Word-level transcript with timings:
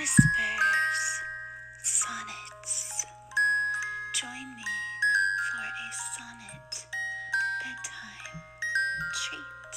Whispers, 0.00 1.22
sonnets. 1.82 3.04
Join 4.14 4.56
me 4.56 4.64
for 5.50 5.60
a 5.60 5.92
sonnet 6.16 6.86
bedtime 7.62 8.40
treat. 9.12 9.74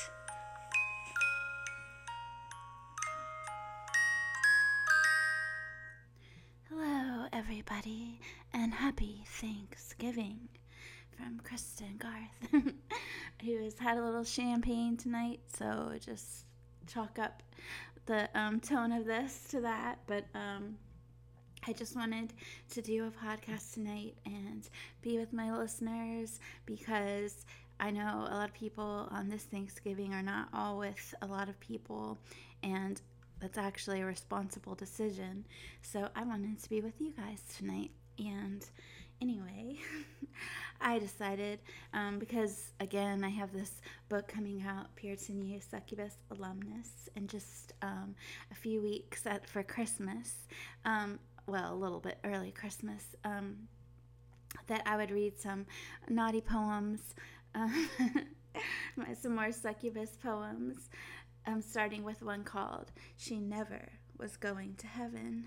Hello, 6.69 7.27
everybody, 7.33 8.21
and 8.53 8.73
happy 8.73 9.25
Thanksgiving 9.27 10.47
from 11.17 11.41
Kristin 11.41 11.99
Garth, 11.99 12.49
who 13.43 13.63
has 13.65 13.77
had 13.77 13.97
a 13.97 14.05
little 14.05 14.23
champagne 14.23 14.95
tonight, 14.95 15.41
so 15.53 15.91
just 15.99 16.45
chalk 16.87 17.19
up 17.19 17.43
the 18.05 18.29
um, 18.37 18.59
tone 18.59 18.91
of 18.91 19.05
this 19.05 19.45
to 19.51 19.61
that. 19.61 19.99
But 20.07 20.25
um, 20.33 20.75
I 21.67 21.73
just 21.73 21.95
wanted 21.95 22.33
to 22.71 22.81
do 22.81 23.07
a 23.07 23.25
podcast 23.25 23.73
tonight 23.73 24.15
and 24.25 24.67
be 25.01 25.17
with 25.17 25.31
my 25.33 25.55
listeners 25.57 26.39
because 26.65 27.45
I 27.79 27.91
know 27.91 28.25
a 28.29 28.35
lot 28.35 28.49
of 28.49 28.53
people 28.53 29.07
on 29.11 29.29
this 29.29 29.43
Thanksgiving 29.43 30.13
are 30.13 30.21
not 30.21 30.49
all 30.53 30.77
with 30.77 31.13
a 31.21 31.27
lot 31.27 31.49
of 31.49 31.59
people, 31.59 32.17
and 32.61 33.01
that's 33.39 33.57
actually 33.57 34.01
a 34.01 34.05
responsible 34.05 34.75
decision. 34.75 35.45
So 35.81 36.09
I 36.15 36.23
wanted 36.23 36.61
to 36.63 36.69
be 36.69 36.81
with 36.81 36.99
you 37.01 37.11
guys 37.11 37.41
tonight. 37.57 37.91
And 38.19 38.65
anyway, 39.23 39.77
I 40.81 40.99
decided 40.99 41.59
um, 41.93 42.19
because 42.19 42.73
again, 42.81 43.23
I 43.23 43.29
have 43.29 43.53
this 43.53 43.79
book 44.09 44.27
coming 44.27 44.61
out, 44.67 44.93
Puritan 44.97 45.41
Youth 45.41 45.65
Succubus 45.71 46.17
Alumnus, 46.29 47.07
in 47.15 47.27
just 47.27 47.71
um, 47.81 48.15
a 48.51 48.55
few 48.55 48.81
weeks 48.81 49.25
at, 49.25 49.47
for 49.47 49.63
Christmas. 49.63 50.33
Um, 50.83 51.19
well, 51.47 51.73
a 51.73 51.75
little 51.75 52.01
bit 52.01 52.17
early 52.25 52.51
Christmas. 52.51 53.15
Um, 53.23 53.69
that 54.67 54.83
I 54.85 54.97
would 54.97 55.09
read 55.09 55.39
some 55.39 55.65
naughty 56.09 56.41
poems, 56.41 56.99
um, 57.55 57.89
some 59.21 59.35
more 59.35 59.53
succubus 59.53 60.17
poems, 60.21 60.89
um, 61.47 61.61
starting 61.61 62.03
with 62.03 62.21
one 62.21 62.43
called 62.43 62.91
She 63.15 63.39
Never 63.39 63.89
Was 64.19 64.35
Going 64.35 64.75
to 64.75 64.87
Heaven. 64.87 65.45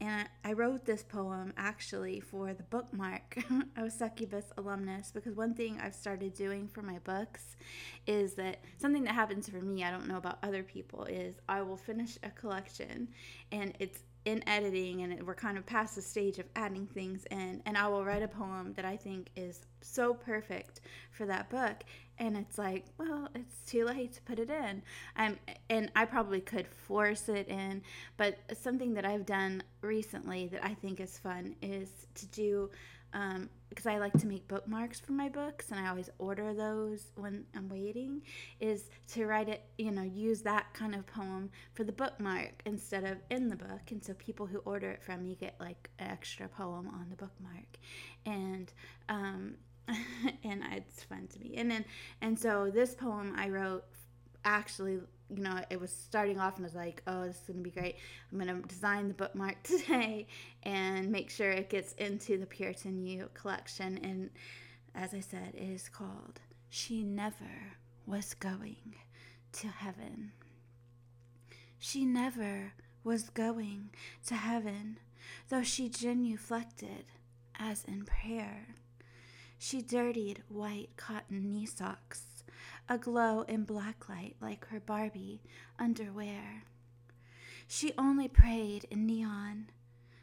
And 0.00 0.28
I 0.44 0.52
wrote 0.52 0.84
this 0.84 1.02
poem 1.02 1.52
actually 1.56 2.20
for 2.20 2.52
the 2.52 2.62
bookmark 2.64 3.38
of 3.76 3.92
Succubus 3.92 4.44
Alumnus 4.58 5.10
because 5.12 5.34
one 5.34 5.54
thing 5.54 5.80
I've 5.82 5.94
started 5.94 6.34
doing 6.34 6.68
for 6.68 6.82
my 6.82 6.98
books 6.98 7.56
is 8.06 8.34
that 8.34 8.60
something 8.76 9.04
that 9.04 9.14
happens 9.14 9.48
for 9.48 9.60
me, 9.60 9.84
I 9.84 9.90
don't 9.90 10.06
know 10.06 10.18
about 10.18 10.38
other 10.42 10.62
people, 10.62 11.04
is 11.04 11.36
I 11.48 11.62
will 11.62 11.78
finish 11.78 12.18
a 12.22 12.30
collection 12.30 13.08
and 13.50 13.72
it's 13.78 14.00
in 14.26 14.46
editing 14.48 15.02
and 15.02 15.22
we're 15.24 15.34
kind 15.34 15.56
of 15.56 15.64
past 15.64 15.94
the 15.94 16.02
stage 16.02 16.38
of 16.38 16.46
adding 16.56 16.86
things 16.88 17.24
in. 17.30 17.62
And 17.64 17.78
i 17.78 17.86
will 17.88 18.04
write 18.04 18.22
a 18.22 18.28
poem 18.28 18.74
that 18.74 18.84
i 18.84 18.96
think 18.96 19.28
is 19.36 19.60
so 19.80 20.12
perfect 20.12 20.80
for 21.12 21.24
that 21.26 21.48
book. 21.48 21.84
And 22.18 22.36
it's 22.36 22.58
like 22.58 22.84
well 22.98 23.28
it's 23.34 23.70
too 23.70 23.84
late 23.86 24.12
to 24.14 24.22
put 24.22 24.38
it 24.38 24.50
in. 24.50 24.82
Um, 25.16 25.38
and 25.70 25.90
i 25.96 26.04
probably 26.04 26.40
could 26.40 26.66
force 26.66 27.28
it 27.28 27.48
in. 27.48 27.82
But 28.16 28.38
something 28.60 28.92
that 28.94 29.06
i've 29.06 29.24
done 29.24 29.62
recently 29.80 30.48
that 30.48 30.64
i 30.64 30.74
think 30.74 31.00
is 31.00 31.16
fun 31.16 31.54
is 31.62 31.88
to 32.16 32.26
do 32.26 32.70
um, 33.14 33.48
because 33.76 33.86
I 33.86 33.98
like 33.98 34.18
to 34.20 34.26
make 34.26 34.48
bookmarks 34.48 34.98
for 34.98 35.12
my 35.12 35.28
books 35.28 35.70
and 35.70 35.78
I 35.78 35.90
always 35.90 36.08
order 36.18 36.54
those 36.54 37.12
when 37.14 37.44
I'm 37.54 37.68
waiting, 37.68 38.22
is 38.58 38.88
to 39.08 39.26
write 39.26 39.50
it, 39.50 39.64
you 39.76 39.90
know, 39.90 40.02
use 40.02 40.40
that 40.42 40.72
kind 40.72 40.94
of 40.94 41.06
poem 41.06 41.50
for 41.74 41.84
the 41.84 41.92
bookmark 41.92 42.62
instead 42.64 43.04
of 43.04 43.18
in 43.30 43.48
the 43.48 43.56
book. 43.56 43.90
And 43.90 44.02
so 44.02 44.14
people 44.14 44.46
who 44.46 44.58
order 44.64 44.90
it 44.90 45.02
from 45.02 45.22
me 45.22 45.36
get 45.38 45.56
like 45.60 45.90
an 45.98 46.08
extra 46.08 46.48
poem 46.48 46.88
on 46.88 47.08
the 47.10 47.16
bookmark. 47.16 47.76
And, 48.24 48.72
um, 49.10 49.56
and 50.42 50.62
it's 50.72 51.02
fun 51.04 51.28
to 51.34 51.38
me. 51.38 51.54
And 51.58 51.70
then, 51.70 51.84
and 52.22 52.38
so 52.38 52.70
this 52.72 52.94
poem 52.94 53.34
I 53.36 53.50
wrote 53.50 53.84
actually 54.42 55.00
you 55.34 55.42
know, 55.42 55.60
it 55.70 55.80
was 55.80 55.90
starting 55.90 56.38
off 56.38 56.56
and 56.56 56.64
I 56.64 56.68
was 56.68 56.74
like, 56.74 57.02
oh, 57.06 57.24
this 57.24 57.36
is 57.36 57.42
going 57.42 57.58
to 57.58 57.62
be 57.64 57.70
great. 57.70 57.96
I'm 58.30 58.38
going 58.38 58.62
to 58.62 58.68
design 58.68 59.08
the 59.08 59.14
bookmark 59.14 59.62
today 59.62 60.26
and 60.62 61.10
make 61.10 61.30
sure 61.30 61.50
it 61.50 61.68
gets 61.68 61.92
into 61.94 62.38
the 62.38 62.46
Puritan 62.46 63.04
You 63.04 63.28
collection. 63.34 63.98
And 64.02 64.30
as 64.94 65.14
I 65.14 65.20
said, 65.20 65.54
it 65.54 65.62
is 65.62 65.88
called 65.88 66.40
She 66.68 67.02
Never 67.02 67.74
Was 68.06 68.34
Going 68.34 68.94
to 69.52 69.68
Heaven. 69.68 70.32
She 71.78 72.04
never 72.04 72.72
was 73.04 73.28
going 73.30 73.90
to 74.26 74.34
heaven, 74.34 74.98
though 75.48 75.62
she 75.62 75.88
genuflected 75.88 77.04
as 77.58 77.84
in 77.84 78.04
prayer. 78.04 78.76
She 79.58 79.82
dirtied 79.82 80.42
white 80.48 80.90
cotton 80.96 81.50
knee 81.50 81.66
socks 81.66 82.35
aglow 82.88 83.42
in 83.42 83.66
blacklight 83.66 84.34
like 84.40 84.66
her 84.66 84.80
Barbie 84.80 85.42
underwear. 85.78 86.64
She 87.66 87.92
only 87.98 88.28
prayed 88.28 88.86
in 88.90 89.06
neon, 89.06 89.70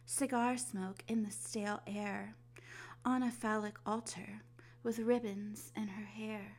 cigar 0.06 0.58
smoke 0.58 1.04
in 1.08 1.24
the 1.24 1.32
stale 1.32 1.82
air, 1.86 2.36
on 3.04 3.22
a 3.22 3.32
phallic 3.32 3.76
altar 3.86 4.42
with 4.82 5.00
ribbons 5.00 5.72
in 5.76 5.90
her 5.90 6.06
hair. 6.06 6.58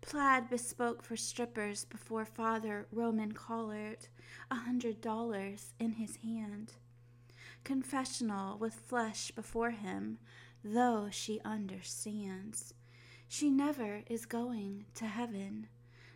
Plaid 0.00 0.50
bespoke 0.50 1.02
for 1.02 1.16
strippers 1.16 1.84
before 1.84 2.24
Father 2.24 2.86
Roman 2.90 3.32
collared, 3.32 4.08
a 4.50 4.56
hundred 4.56 5.00
dollars 5.00 5.72
in 5.78 5.92
his 5.92 6.16
hand. 6.16 6.74
Confessional 7.64 8.58
with 8.58 8.74
flesh 8.74 9.30
before 9.30 9.70
him, 9.70 10.18
though 10.64 11.08
she 11.10 11.40
understands 11.44 12.74
she 13.32 13.48
never 13.48 14.02
is 14.08 14.26
going 14.26 14.84
to 14.94 15.06
heaven, 15.06 15.66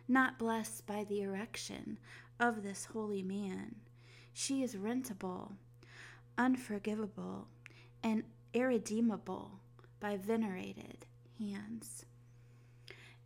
not 0.07 0.37
blessed 0.37 0.85
by 0.85 1.03
the 1.03 1.23
erection 1.23 1.97
of 2.39 2.61
this 2.61 2.85
holy 2.93 3.23
man. 3.23 3.73
She 4.33 4.61
is 4.61 4.75
rentable, 4.75 5.53
unforgivable, 6.37 7.47
and 8.03 8.21
irredeemable 8.53 9.49
by 9.99 10.17
venerated 10.17 11.07
hands. 11.39 12.05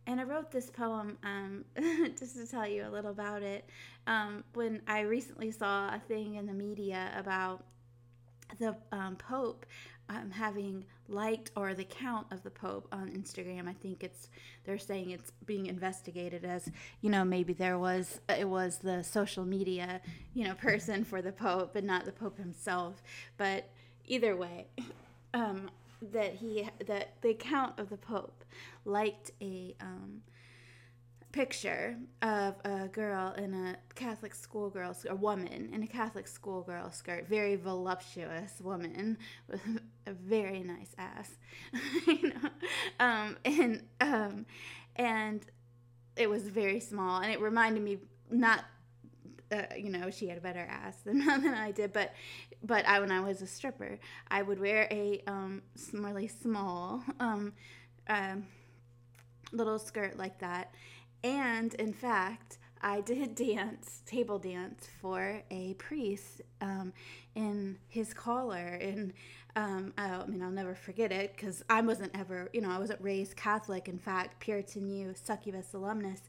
And 0.06 0.22
I 0.22 0.24
wrote 0.24 0.50
this 0.50 0.70
poem 0.70 1.18
um, 1.22 1.66
just 2.18 2.34
to 2.36 2.46
tell 2.46 2.66
you 2.66 2.86
a 2.86 2.90
little 2.90 3.10
about 3.10 3.42
it. 3.42 3.68
Um, 4.06 4.42
when 4.54 4.80
I 4.86 5.00
recently 5.00 5.50
saw 5.50 5.94
a 5.94 5.98
thing 5.98 6.36
in 6.36 6.46
the 6.46 6.54
media 6.54 7.12
about 7.14 7.62
the 8.58 8.74
um, 8.90 9.16
Pope 9.16 9.66
um, 10.08 10.30
having 10.30 10.86
liked 11.12 11.50
or 11.56 11.74
the 11.74 11.84
count 11.84 12.26
of 12.30 12.42
the 12.42 12.50
Pope 12.50 12.88
on 12.92 13.08
Instagram. 13.10 13.68
I 13.68 13.74
think 13.74 14.02
it's 14.02 14.28
they're 14.64 14.78
saying 14.78 15.10
it's 15.10 15.32
being 15.44 15.66
investigated 15.66 16.44
as 16.44 16.70
you 17.00 17.10
know 17.10 17.24
maybe 17.24 17.52
there 17.52 17.78
was 17.78 18.20
it 18.28 18.48
was 18.48 18.78
the 18.78 19.02
social 19.02 19.44
media 19.44 20.00
you 20.34 20.44
know 20.44 20.54
person 20.54 21.04
for 21.04 21.22
the 21.22 21.32
Pope, 21.32 21.72
but 21.72 21.84
not 21.84 22.04
the 22.04 22.12
Pope 22.12 22.38
himself. 22.38 23.02
But 23.36 23.68
either 24.06 24.36
way, 24.36 24.66
um, 25.34 25.70
that 26.10 26.34
he 26.34 26.68
that 26.86 27.20
the 27.22 27.30
account 27.30 27.78
of 27.78 27.90
the 27.90 27.96
Pope 27.96 28.44
liked 28.84 29.30
a 29.40 29.74
um, 29.80 30.22
picture 31.32 31.96
of 32.20 32.54
a 32.64 32.88
girl 32.88 33.32
in 33.36 33.54
a 33.54 33.76
Catholic 33.94 34.34
schoolgirl, 34.34 34.94
skirt, 34.94 35.12
a 35.12 35.14
woman 35.14 35.70
in 35.72 35.82
a 35.82 35.86
Catholic 35.86 36.28
schoolgirl 36.28 36.90
skirt, 36.92 37.26
very 37.28 37.56
voluptuous 37.56 38.60
woman 38.60 39.18
with 39.48 39.60
a 40.06 40.12
very 40.12 40.62
nice 40.62 40.94
ass, 40.98 41.30
you 42.06 42.28
know, 42.34 42.50
um, 43.00 43.36
and 43.44 43.82
um, 44.00 44.46
and 44.96 45.44
it 46.16 46.28
was 46.28 46.42
very 46.42 46.80
small, 46.80 47.22
and 47.22 47.32
it 47.32 47.40
reminded 47.40 47.82
me 47.82 47.98
not. 48.30 48.64
Uh, 49.50 49.64
you 49.76 49.90
know, 49.90 50.08
she 50.08 50.26
had 50.26 50.38
a 50.38 50.40
better 50.40 50.66
ass 50.70 50.96
than, 51.04 51.18
than 51.26 51.52
I 51.52 51.72
did, 51.72 51.92
but 51.92 52.12
but 52.62 52.86
I 52.86 53.00
when 53.00 53.10
I 53.10 53.20
was 53.20 53.42
a 53.42 53.46
stripper, 53.46 53.98
I 54.28 54.40
would 54.42 54.58
wear 54.58 54.88
a 54.90 55.22
um, 55.26 55.62
really 55.92 56.28
small 56.28 57.02
um, 57.20 57.52
um, 58.08 58.46
little 59.52 59.78
skirt 59.78 60.16
like 60.16 60.38
that, 60.38 60.74
and 61.22 61.74
in 61.74 61.92
fact, 61.92 62.58
I 62.80 63.00
did 63.00 63.34
dance, 63.36 64.02
table 64.06 64.38
dance 64.38 64.88
for 65.00 65.42
a 65.50 65.74
priest 65.74 66.42
um, 66.60 66.92
in 67.34 67.78
his 67.88 68.12
collar. 68.12 68.78
And 68.80 69.12
um, 69.54 69.92
I, 69.96 70.24
mean, 70.26 70.42
I'll 70.42 70.50
never 70.50 70.74
forget 70.74 71.12
it 71.12 71.34
because 71.36 71.62
I 71.68 71.80
wasn't 71.80 72.12
ever, 72.14 72.48
you 72.52 72.60
know, 72.60 72.70
I 72.70 72.78
wasn't 72.78 73.00
raised 73.00 73.36
Catholic. 73.36 73.88
In 73.88 73.98
fact, 73.98 74.40
Puritan 74.40 74.88
Youth 74.88 75.20
Succubus 75.24 75.74
Alumnus 75.74 76.22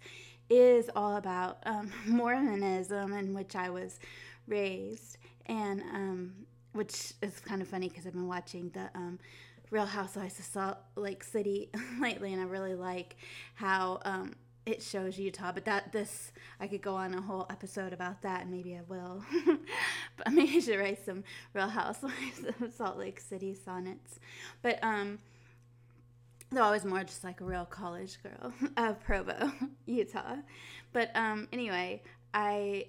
is 0.50 0.90
all 0.96 1.18
about 1.18 1.60
um, 1.66 1.92
Mormonism, 2.06 3.14
in 3.14 3.34
which 3.34 3.56
I 3.56 3.70
was 3.70 4.00
raised. 4.48 5.18
And 5.48 5.82
um, 5.82 6.34
which 6.74 7.14
is 7.22 7.40
kind 7.40 7.62
of 7.62 7.68
funny 7.68 7.88
because 7.88 8.06
I've 8.06 8.14
been 8.14 8.28
watching 8.28 8.70
the 8.70 8.90
um, 8.96 9.20
Real 9.72 9.86
Housewives 9.86 10.38
of 10.40 10.46
Salt 10.46 10.78
Lake 10.96 11.24
City 11.24 11.70
lately, 12.02 12.34
and 12.34 12.42
I 12.42 12.46
really 12.46 12.76
like 12.76 13.16
how 13.56 14.00
um, 14.06 14.34
it 14.66 14.82
shows 14.82 15.20
Utah, 15.20 15.52
but 15.52 15.66
that 15.66 15.92
this 15.92 16.32
I 16.60 16.68
could 16.68 16.82
go 16.82 16.96
on 16.96 17.14
a 17.14 17.22
whole 17.22 17.46
episode 17.50 17.94
about 17.94 18.22
that, 18.22 18.44
and 18.44 18.52
maybe 18.52 18.76
I 18.76 18.82
will. 18.88 19.24
but 20.18 20.32
maybe 20.32 20.58
I 20.58 20.60
should 20.60 20.80
write 20.80 21.06
some 21.06 21.24
Real 21.54 21.68
Housewives 21.68 22.44
of 22.62 22.74
Salt 22.74 22.98
Lake 22.98 23.20
City 23.20 23.54
sonnets. 23.54 24.20
But 24.62 24.80
um, 24.84 25.20
though 26.52 26.64
I 26.64 26.72
was 26.72 26.86
more 26.86 27.04
just 27.04 27.24
like 27.24 27.42
a 27.42 27.46
real 27.46 27.66
college 27.66 28.18
girl 28.24 28.54
of 28.78 29.04
Provo, 29.04 29.52
Utah. 29.86 30.38
But 30.94 31.12
um, 31.16 31.48
anyway, 31.52 32.02
I 32.34 32.88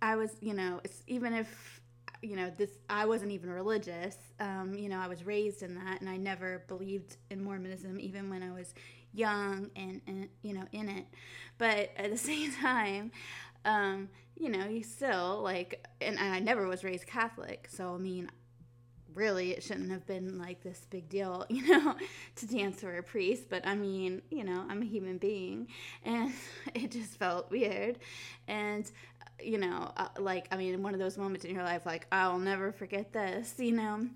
I 0.00 0.16
was 0.16 0.30
you 0.40 0.54
know 0.54 0.80
even 1.06 1.34
if 1.34 1.80
you 2.22 2.36
know 2.36 2.50
this 2.56 2.70
i 2.88 3.04
wasn't 3.04 3.30
even 3.30 3.50
religious 3.50 4.16
um, 4.38 4.74
you 4.74 4.88
know 4.88 4.98
i 4.98 5.08
was 5.08 5.26
raised 5.26 5.62
in 5.62 5.74
that 5.74 6.00
and 6.00 6.08
i 6.08 6.16
never 6.16 6.62
believed 6.68 7.16
in 7.30 7.42
mormonism 7.42 7.98
even 7.98 8.30
when 8.30 8.44
i 8.44 8.52
was 8.52 8.74
young 9.14 9.70
and, 9.76 10.00
and 10.06 10.28
you 10.42 10.54
know 10.54 10.64
in 10.72 10.88
it. 10.88 11.06
But 11.58 11.90
at 11.96 12.10
the 12.10 12.18
same 12.18 12.52
time 12.52 13.12
um, 13.64 14.08
you 14.36 14.48
know 14.48 14.66
you 14.66 14.82
still 14.82 15.40
like 15.42 15.86
and, 16.00 16.18
i 16.18 16.38
never 16.38 16.66
was 16.66 16.82
raised 16.82 17.06
catholic 17.06 17.68
so 17.70 17.94
i 17.94 17.98
mean 17.98 18.30
really 19.14 19.50
it 19.50 19.62
shouldn't 19.62 19.90
have 19.90 20.06
been 20.06 20.38
like 20.38 20.62
this 20.62 20.86
big 20.90 21.08
deal 21.08 21.44
you 21.50 21.66
know 21.68 21.94
to 22.34 22.46
dance 22.46 22.80
for 22.80 22.96
a 22.96 23.02
priest. 23.02 23.44
But 23.48 23.66
i 23.66 23.74
mean 23.74 24.22
you 24.30 24.44
know 24.44 24.64
i'm 24.68 24.82
a 24.82 24.86
human 24.86 25.18
being 25.18 25.68
and 26.04 26.32
it 26.74 26.90
just 26.90 27.18
felt 27.18 27.50
weird. 27.50 27.98
And 28.48 28.90
you 29.42 29.58
know 29.58 29.90
uh, 29.96 30.08
like 30.18 30.46
i 30.52 30.56
mean 30.56 30.82
one 30.82 30.94
of 30.94 31.00
those 31.00 31.18
moments 31.18 31.44
in 31.44 31.52
your 31.52 31.64
life 31.64 31.84
like 31.84 32.06
i'll 32.12 32.38
never 32.38 32.70
forget 32.70 33.12
this 33.12 33.54
you 33.58 33.72
know 33.72 34.06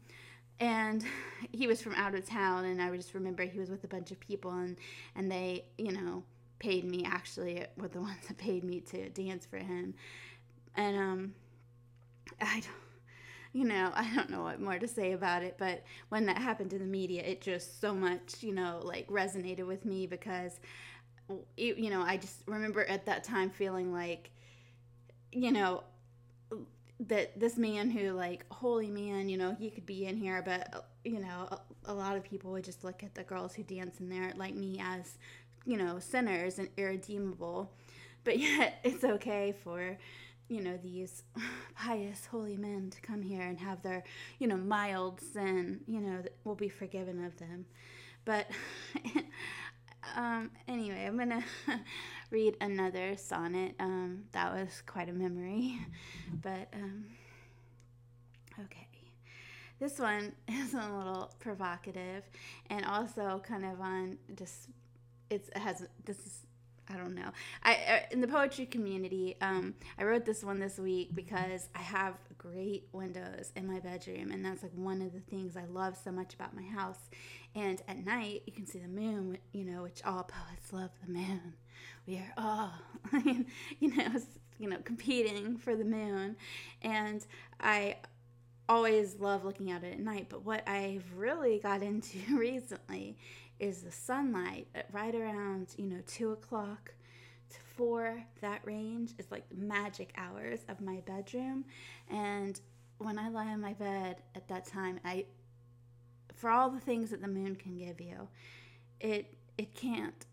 and 0.61 1.05
he 1.53 1.67
was 1.67 1.83
from 1.83 1.95
out 1.95 2.15
of 2.15 2.27
town 2.27 2.65
and 2.65 2.81
i 2.81 2.95
just 2.97 3.15
remember 3.15 3.45
he 3.45 3.59
was 3.59 3.71
with 3.71 3.85
a 3.85 3.89
bunch 3.89 4.11
of 4.11 4.21
people 4.21 4.51
and 4.51 4.77
and 5.15 5.31
they 5.31 5.65
you 5.79 5.93
know 5.93 6.23
paid 6.59 6.85
me 6.85 7.05
actually 7.07 7.65
were 7.77 7.89
the 7.89 8.01
ones 8.09 8.19
that 8.29 8.37
paid 8.39 8.65
me 8.65 8.81
to 8.81 9.09
dance 9.11 9.45
for 9.45 9.59
him. 9.59 9.95
And 10.75 10.97
um 10.97 11.35
i 12.41 12.61
don't 12.61 12.67
you 13.53 13.65
know 13.65 13.91
i 13.95 14.15
don't 14.15 14.31
know 14.31 14.43
what 14.43 14.61
more 14.61 14.79
to 14.79 14.89
say 14.89 15.13
about 15.13 15.43
it 15.43 15.57
but 15.59 15.85
when 16.11 16.27
that 16.27 16.39
happened 16.39 16.71
to 16.71 16.79
the 16.79 16.85
media 16.85 17.23
it 17.23 17.41
just 17.41 17.81
so 17.81 17.95
much 17.95 18.43
you 18.43 18.53
know 18.53 18.81
like 18.83 19.07
resonated 19.09 19.67
with 19.67 19.85
me 19.85 20.07
because 20.07 20.61
it, 21.57 21.79
you 21.79 21.91
know 21.91 22.03
i 22.03 22.17
just 22.17 22.43
remember 22.47 22.85
at 22.85 23.07
that 23.07 23.25
time 23.25 23.51
feeling 23.51 23.93
like 23.93 24.31
you 25.33 25.51
know 25.51 25.83
that 26.99 27.39
this 27.39 27.57
man 27.59 27.91
who 27.91 28.13
like 28.13 28.47
holy 28.51 28.89
man 28.89 29.29
you 29.29 29.37
know 29.37 29.55
he 29.59 29.71
could 29.71 29.85
be 29.85 30.07
in 30.07 30.17
here 30.17 30.41
but 30.43 30.89
you 31.05 31.21
know 31.21 31.47
a, 31.51 31.61
a, 31.93 31.95
lot 31.95 32.17
of 32.17 32.25
people 32.25 32.51
would 32.53 32.65
just 32.65 32.85
look 32.85 33.05
at 33.05 33.15
the 33.15 33.23
girls 33.23 33.55
who 33.55 33.63
dance 33.63 34.01
in 34.01 34.09
there 34.09 34.33
like 34.37 34.55
me 34.55 34.81
as 34.83 35.19
you 35.67 35.77
know 35.77 35.99
sinners 35.99 36.59
and 36.59 36.69
irredeemable. 36.79 37.71
But 38.25 38.39
yet 38.39 38.81
it's 38.85 39.05
okay 39.05 39.55
for 39.63 39.99
you 40.49 40.63
know 40.63 40.79
these 40.83 41.25
pious 41.77 42.25
holy 42.27 42.57
men 42.57 42.91
to 42.91 43.01
come 43.01 43.21
here 43.21 43.43
and 43.43 43.59
have 43.59 43.83
their 43.83 44.05
you 44.39 44.47
know 44.47 44.57
mild 44.57 45.21
sin 45.21 45.81
you 45.87 46.01
know 46.01 46.23
will 46.45 46.55
be 46.55 46.71
forgiven 46.71 47.23
of 47.25 47.37
them. 47.37 47.67
But 48.25 48.51
um 50.15 50.51
anyway 50.69 51.05
i'm 51.07 51.19
gonna 51.19 51.43
read 52.31 52.57
another 52.61 53.17
sonnet. 53.17 53.75
Um, 53.79 54.25
that 54.33 54.53
was 54.53 54.83
quite 54.87 55.09
a 55.09 55.13
memory. 55.13 55.79
But, 56.43 56.69
um, 56.75 57.05
okay. 58.65 58.89
This 59.79 59.99
one 59.99 60.33
is 60.49 60.75
a 60.75 60.79
little 60.79 61.33
provocative 61.39 62.25
and 62.69 62.85
also 62.85 63.41
kind 63.47 63.65
of 63.65 63.81
on 63.81 64.19
just, 64.35 64.69
it's, 65.31 65.49
it 65.51 65.59
has, 65.59 65.87
this 66.05 66.19
is, 66.19 66.41
I 66.89 66.97
don't 66.97 67.15
know. 67.15 67.31
I 67.63 67.75
uh, 67.75 67.99
in 68.11 68.21
the 68.21 68.29
poetry 68.29 68.67
community, 68.67 69.37
um, 69.41 69.75
I 69.99 70.05
wrote 70.05 70.25
this 70.25 70.45
one 70.45 70.61
this 70.61 70.79
week 70.79 71.15
because 71.15 71.69
I 71.75 71.81
have 71.81 72.15
great 72.39 72.89
windows 72.93 73.51
in 73.57 73.67
my 73.67 73.81
bedroom, 73.81 74.31
and 74.31 74.45
that's 74.45 74.63
like 74.63 74.73
one 74.73 75.03
of 75.03 75.13
the 75.13 75.19
things 75.19 75.57
I 75.57 75.65
love 75.65 75.99
so 76.03 76.13
much 76.13 76.35
about 76.35 76.55
my 76.55 76.63
house. 76.63 77.11
And 77.57 77.83
at 77.89 78.05
night, 78.05 78.43
you 78.47 78.53
can 78.53 78.67
see 78.67 78.79
the 78.79 78.87
moon, 78.87 79.39
you 79.53 79.65
know, 79.65 79.83
which 79.83 80.03
oh, 80.05 80.19
all 80.19 80.23
poets 80.25 80.73
love 80.73 80.91
the 81.05 81.13
moon 81.13 81.55
we 82.07 82.19
are 82.19 82.33
all, 82.37 82.73
you 83.81 83.97
know, 83.97 84.09
you 84.59 84.69
know, 84.69 84.79
competing 84.85 85.57
for 85.57 85.75
the 85.75 85.85
moon. 85.85 86.37
And 86.83 87.25
I 87.61 87.97
always 88.69 89.17
love 89.17 89.45
looking 89.45 89.71
at 89.71 89.85
it 89.85 89.93
at 89.93 90.01
night. 90.01 90.27
But 90.29 90.45
what 90.45 90.67
I've 90.69 91.05
really 91.17 91.59
got 91.59 91.83
into 91.83 92.19
recently 92.37 93.17
is 93.59 93.83
the 93.83 93.91
sunlight 93.91 94.69
right 94.93 95.15
around, 95.15 95.69
you 95.77 95.87
know, 95.87 96.01
two 96.07 96.33
o'clock 96.33 96.95
to 97.51 97.59
four, 97.77 98.23
that 98.41 98.61
range 98.65 99.13
is 99.19 99.31
like 99.31 99.45
magic 99.55 100.13
hours 100.17 100.61
of 100.69 100.81
my 100.81 101.01
bedroom. 101.07 101.65
And 102.11 102.61
when 102.99 103.19
I 103.19 103.29
lie 103.29 103.53
in 103.53 103.61
my 103.61 103.73
bed 103.75 104.17
at 104.35 104.49
that 104.49 104.67
time, 104.67 105.01
I, 105.05 105.27
for 106.37 106.51
all 106.51 106.71
the 106.71 106.81
things 106.81 107.11
that 107.11 107.21
the 107.21 107.29
moon 107.29 107.57
can 107.57 107.77
give 107.77 108.01
you, 108.01 108.29
it 109.01 109.35
it 109.59 109.75
can't 109.75 110.27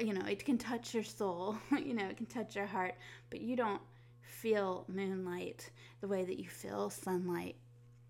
you 0.00 0.12
know, 0.12 0.26
it 0.26 0.44
can 0.44 0.58
touch 0.58 0.94
your 0.94 1.04
soul, 1.04 1.56
you 1.70 1.94
know, 1.94 2.06
it 2.06 2.16
can 2.16 2.26
touch 2.26 2.56
your 2.56 2.66
heart, 2.66 2.94
but 3.30 3.40
you 3.40 3.56
don't 3.56 3.80
feel 4.22 4.84
moonlight 4.88 5.70
the 6.00 6.08
way 6.08 6.24
that 6.24 6.38
you 6.38 6.48
feel 6.48 6.90
sunlight 6.90 7.56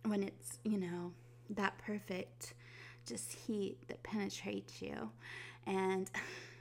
when 0.05 0.23
it's, 0.23 0.59
you 0.65 0.79
know, 0.79 1.13
that 1.51 1.77
perfect 1.79 2.55
just 3.07 3.33
heat 3.33 3.77
that 3.89 4.03
penetrates 4.03 4.81
you. 4.81 5.11
And 5.67 6.11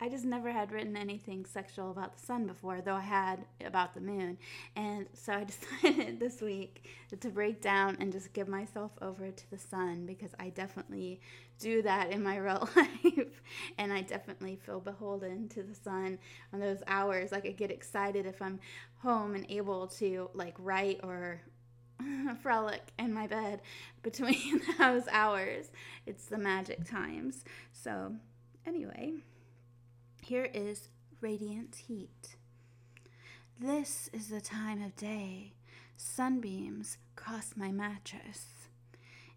I 0.00 0.08
just 0.08 0.24
never 0.24 0.50
had 0.50 0.72
written 0.72 0.96
anything 0.96 1.44
sexual 1.44 1.90
about 1.90 2.16
the 2.16 2.24
sun 2.24 2.46
before, 2.46 2.80
though 2.80 2.94
I 2.94 3.00
had 3.00 3.44
about 3.64 3.94
the 3.94 4.00
moon. 4.00 4.38
And 4.76 5.06
so 5.12 5.32
I 5.32 5.44
decided 5.82 6.20
this 6.20 6.40
week 6.40 6.88
to 7.20 7.28
break 7.28 7.60
down 7.60 7.96
and 8.00 8.12
just 8.12 8.32
give 8.32 8.48
myself 8.48 8.92
over 9.02 9.30
to 9.30 9.50
the 9.50 9.58
sun 9.58 10.06
because 10.06 10.30
I 10.38 10.50
definitely 10.50 11.20
do 11.58 11.82
that 11.82 12.10
in 12.10 12.22
my 12.22 12.36
real 12.38 12.68
life. 12.76 13.42
and 13.78 13.92
I 13.92 14.02
definitely 14.02 14.56
feel 14.56 14.80
beholden 14.80 15.48
to 15.50 15.62
the 15.62 15.74
sun 15.74 16.18
on 16.52 16.60
those 16.60 16.82
hours. 16.86 17.32
Like 17.32 17.46
I 17.46 17.50
get 17.50 17.70
excited 17.70 18.26
if 18.26 18.40
I'm 18.40 18.60
home 19.02 19.34
and 19.34 19.46
able 19.48 19.86
to 19.86 20.30
like 20.34 20.54
write 20.58 21.00
or 21.02 21.40
frolic 22.42 22.92
in 22.98 23.12
my 23.12 23.26
bed 23.26 23.60
between 24.02 24.62
those 24.78 25.04
hours. 25.10 25.70
It's 26.06 26.26
the 26.26 26.38
magic 26.38 26.84
times. 26.84 27.44
So, 27.72 28.14
anyway. 28.66 29.14
Here 30.30 30.48
is 30.54 30.90
radiant 31.20 31.74
heat. 31.88 32.36
This 33.58 34.08
is 34.12 34.28
the 34.28 34.40
time 34.40 34.80
of 34.80 34.94
day. 34.94 35.54
Sunbeams 35.96 36.98
cross 37.16 37.54
my 37.56 37.72
mattress. 37.72 38.46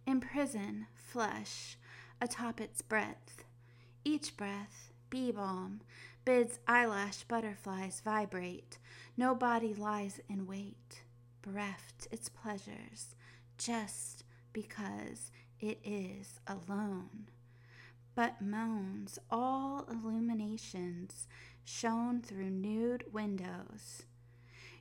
Imprison 0.05 0.85
flesh 0.93 1.79
atop 2.21 2.62
its 2.62 2.83
breadth. 2.83 3.43
Each 4.05 4.38
breath, 4.38 4.91
bee 5.09 5.31
balm, 5.31 5.81
bids 6.25 6.59
eyelash 6.67 7.23
butterflies 7.23 8.00
vibrate. 8.05 8.77
No 9.17 9.33
body 9.33 9.73
lies 9.73 10.21
in 10.29 10.45
wait, 10.45 11.01
bereft 11.41 12.07
its 12.12 12.29
pleasures, 12.29 13.15
just 13.57 14.25
because 14.53 15.31
it 15.59 15.79
is 15.83 16.39
alone 16.45 17.29
but 18.15 18.41
moans 18.41 19.17
all 19.32 19.86
illuminations 19.89 21.27
shone 21.63 22.22
through 22.22 22.50
nude 22.50 23.05
windows. 23.12 24.03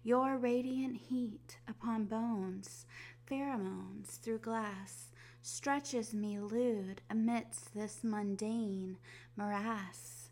Your 0.03 0.37
radiant 0.37 0.97
heat 0.97 1.59
upon 1.69 2.07
bones, 2.07 2.87
pheromones 3.31 4.19
through 4.19 4.39
glass, 4.39 5.11
stretches 5.43 6.13
me 6.13 6.39
lewd 6.39 7.01
amidst 7.09 7.75
this 7.75 8.01
mundane 8.03 8.99
morass, 9.37 10.31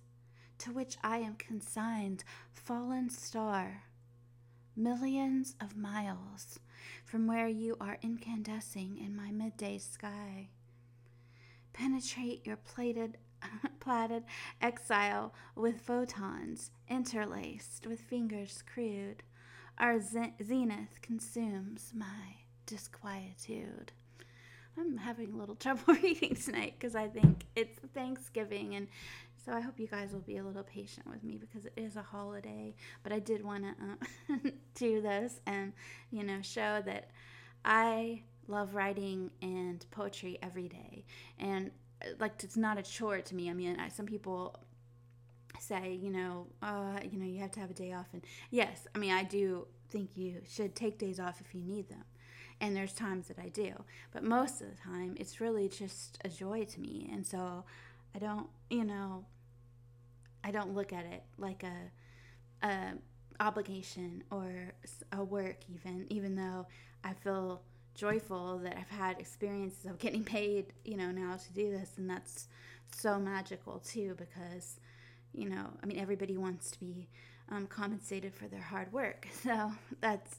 to 0.59 0.73
which 0.73 0.97
I 1.03 1.19
am 1.19 1.37
consigned, 1.37 2.25
fallen 2.53 3.11
star, 3.11 3.85
millions 4.77 5.55
of 5.61 5.77
miles 5.77 6.59
from 7.05 7.27
where 7.27 7.49
you 7.49 7.77
are 7.81 7.99
incandescing 8.03 8.99
in 8.99 9.17
my 9.17 9.31
midday 9.31 9.79
sky 9.79 10.49
penetrate 11.73 12.47
your 12.47 12.57
plated, 12.57 13.19
platted 13.81 14.25
exile 14.61 15.33
with 15.55 15.81
photons 15.81 16.71
interlaced 16.89 17.87
with 17.87 18.01
fingers 18.01 18.63
crude. 18.73 19.23
Our 19.79 20.01
zenith 20.01 21.01
consumes 21.01 21.93
my 21.95 22.37
disquietude. 22.67 23.93
I'm 24.79 24.99
having 24.99 25.33
a 25.33 25.37
little 25.37 25.55
trouble 25.57 25.95
reading 25.95 26.37
tonight 26.37 26.75
because 26.79 26.95
I 26.95 27.09
think 27.09 27.45
it's 27.57 27.79
Thanksgiving 27.95 28.75
and 28.75 28.89
so 29.45 29.53
I 29.53 29.61
hope 29.61 29.81
you 29.81 29.87
guys 29.87 30.13
will 30.13 30.21
be 30.21 30.37
a 30.37 30.45
little 30.45 30.63
patient 30.63 31.07
with 31.07 31.25
me 31.25 31.39
because 31.39 31.65
it 31.65 31.73
is 31.77 31.97
a 31.97 32.03
holiday. 32.03 32.75
But 33.03 33.13
I 33.13 33.21
did 33.21 33.43
want 33.43 33.65
to 33.65 34.35
uh, 34.35 34.51
do 34.75 35.01
this 35.01 35.41
and, 35.47 35.73
you 36.11 36.25
know, 36.25 36.43
show 36.43 36.83
that 36.85 37.11
I 37.65 38.23
love 38.51 38.75
writing 38.75 39.31
and 39.41 39.85
poetry 39.91 40.39
every 40.43 40.69
day. 40.69 41.05
And 41.39 41.71
like 42.19 42.43
it's 42.43 42.57
not 42.57 42.79
a 42.79 42.83
chore 42.83 43.21
to 43.21 43.35
me. 43.35 43.51
I 43.51 43.53
mean, 43.53 43.79
I, 43.79 43.89
some 43.89 44.07
people 44.07 44.57
say, 45.59 45.99
you 46.01 46.11
know, 46.11 46.47
uh, 46.63 46.99
you 47.11 47.19
know, 47.19 47.27
you 47.27 47.41
have 47.41 47.51
to 47.53 47.61
have 47.61 47.71
a 47.71 47.75
day 47.75 47.93
off. 47.93 48.09
And 48.13 48.23
yes, 48.51 48.87
I 48.95 48.99
mean, 48.99 49.13
I 49.13 49.25
do 49.25 49.67
think 49.89 50.11
you 50.17 50.41
should 50.49 50.75
take 50.75 50.99
days 50.99 51.21
off 51.21 51.41
if 51.41 51.55
you 51.55 51.63
need 51.63 51.89
them. 51.89 52.05
And 52.61 52.77
there's 52.77 52.93
times 52.93 53.29
that 53.29 53.39
I 53.39 53.49
do. 53.49 53.73
But 54.13 54.23
most 54.23 54.61
of 54.61 54.69
the 54.71 54.77
time, 54.77 55.17
it's 55.19 55.41
really 55.41 55.69
just 55.69 56.19
a 56.25 56.29
joy 56.29 56.65
to 56.65 56.81
me. 56.81 57.09
And 57.13 57.27
so 57.27 57.65
I 58.15 58.19
don't, 58.19 58.49
you 58.69 58.85
know, 58.85 59.25
I 60.45 60.51
don't 60.51 60.75
look 60.75 60.93
at 60.93 61.05
it 61.07 61.23
like 61.39 61.63
a, 61.63 62.67
a 62.67 62.93
obligation 63.39 64.23
or 64.31 64.73
a 65.13 65.25
work 65.25 65.57
even, 65.73 66.07
even 66.11 66.35
though 66.35 66.67
I 67.03 67.15
feel 67.15 67.63
joyful 68.01 68.59
that 68.65 68.79
I've 68.79 68.89
had 68.89 69.21
experiences 69.21 69.85
of 69.85 69.99
getting 69.99 70.25
paid, 70.25 70.73
you 70.87 70.97
know, 70.97 71.11
now 71.11 71.37
to 71.37 71.53
do 71.53 71.71
this. 71.71 71.93
And 71.99 72.09
that's 72.09 72.49
so 72.97 73.19
magical 73.19 73.79
too, 73.81 74.17
because, 74.17 74.81
you 75.35 75.51
know, 75.51 75.67
I 75.83 75.87
mean, 75.87 75.99
everybody 75.99 76.39
wants 76.39 76.71
to 76.71 76.81
be 76.81 77.09
um, 77.51 77.67
compensated 77.67 78.35
for 78.35 78.49
their 78.49 78.63
hard 78.63 78.91
work. 78.91 79.29
So 79.43 79.73
that's, 80.01 80.37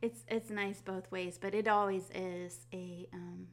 it's, 0.00 0.20
it's 0.28 0.50
nice 0.50 0.80
both 0.80 1.10
ways, 1.10 1.36
but 1.40 1.52
it 1.52 1.66
always 1.66 2.04
is 2.14 2.66
a, 2.72 3.08
um, 3.12 3.48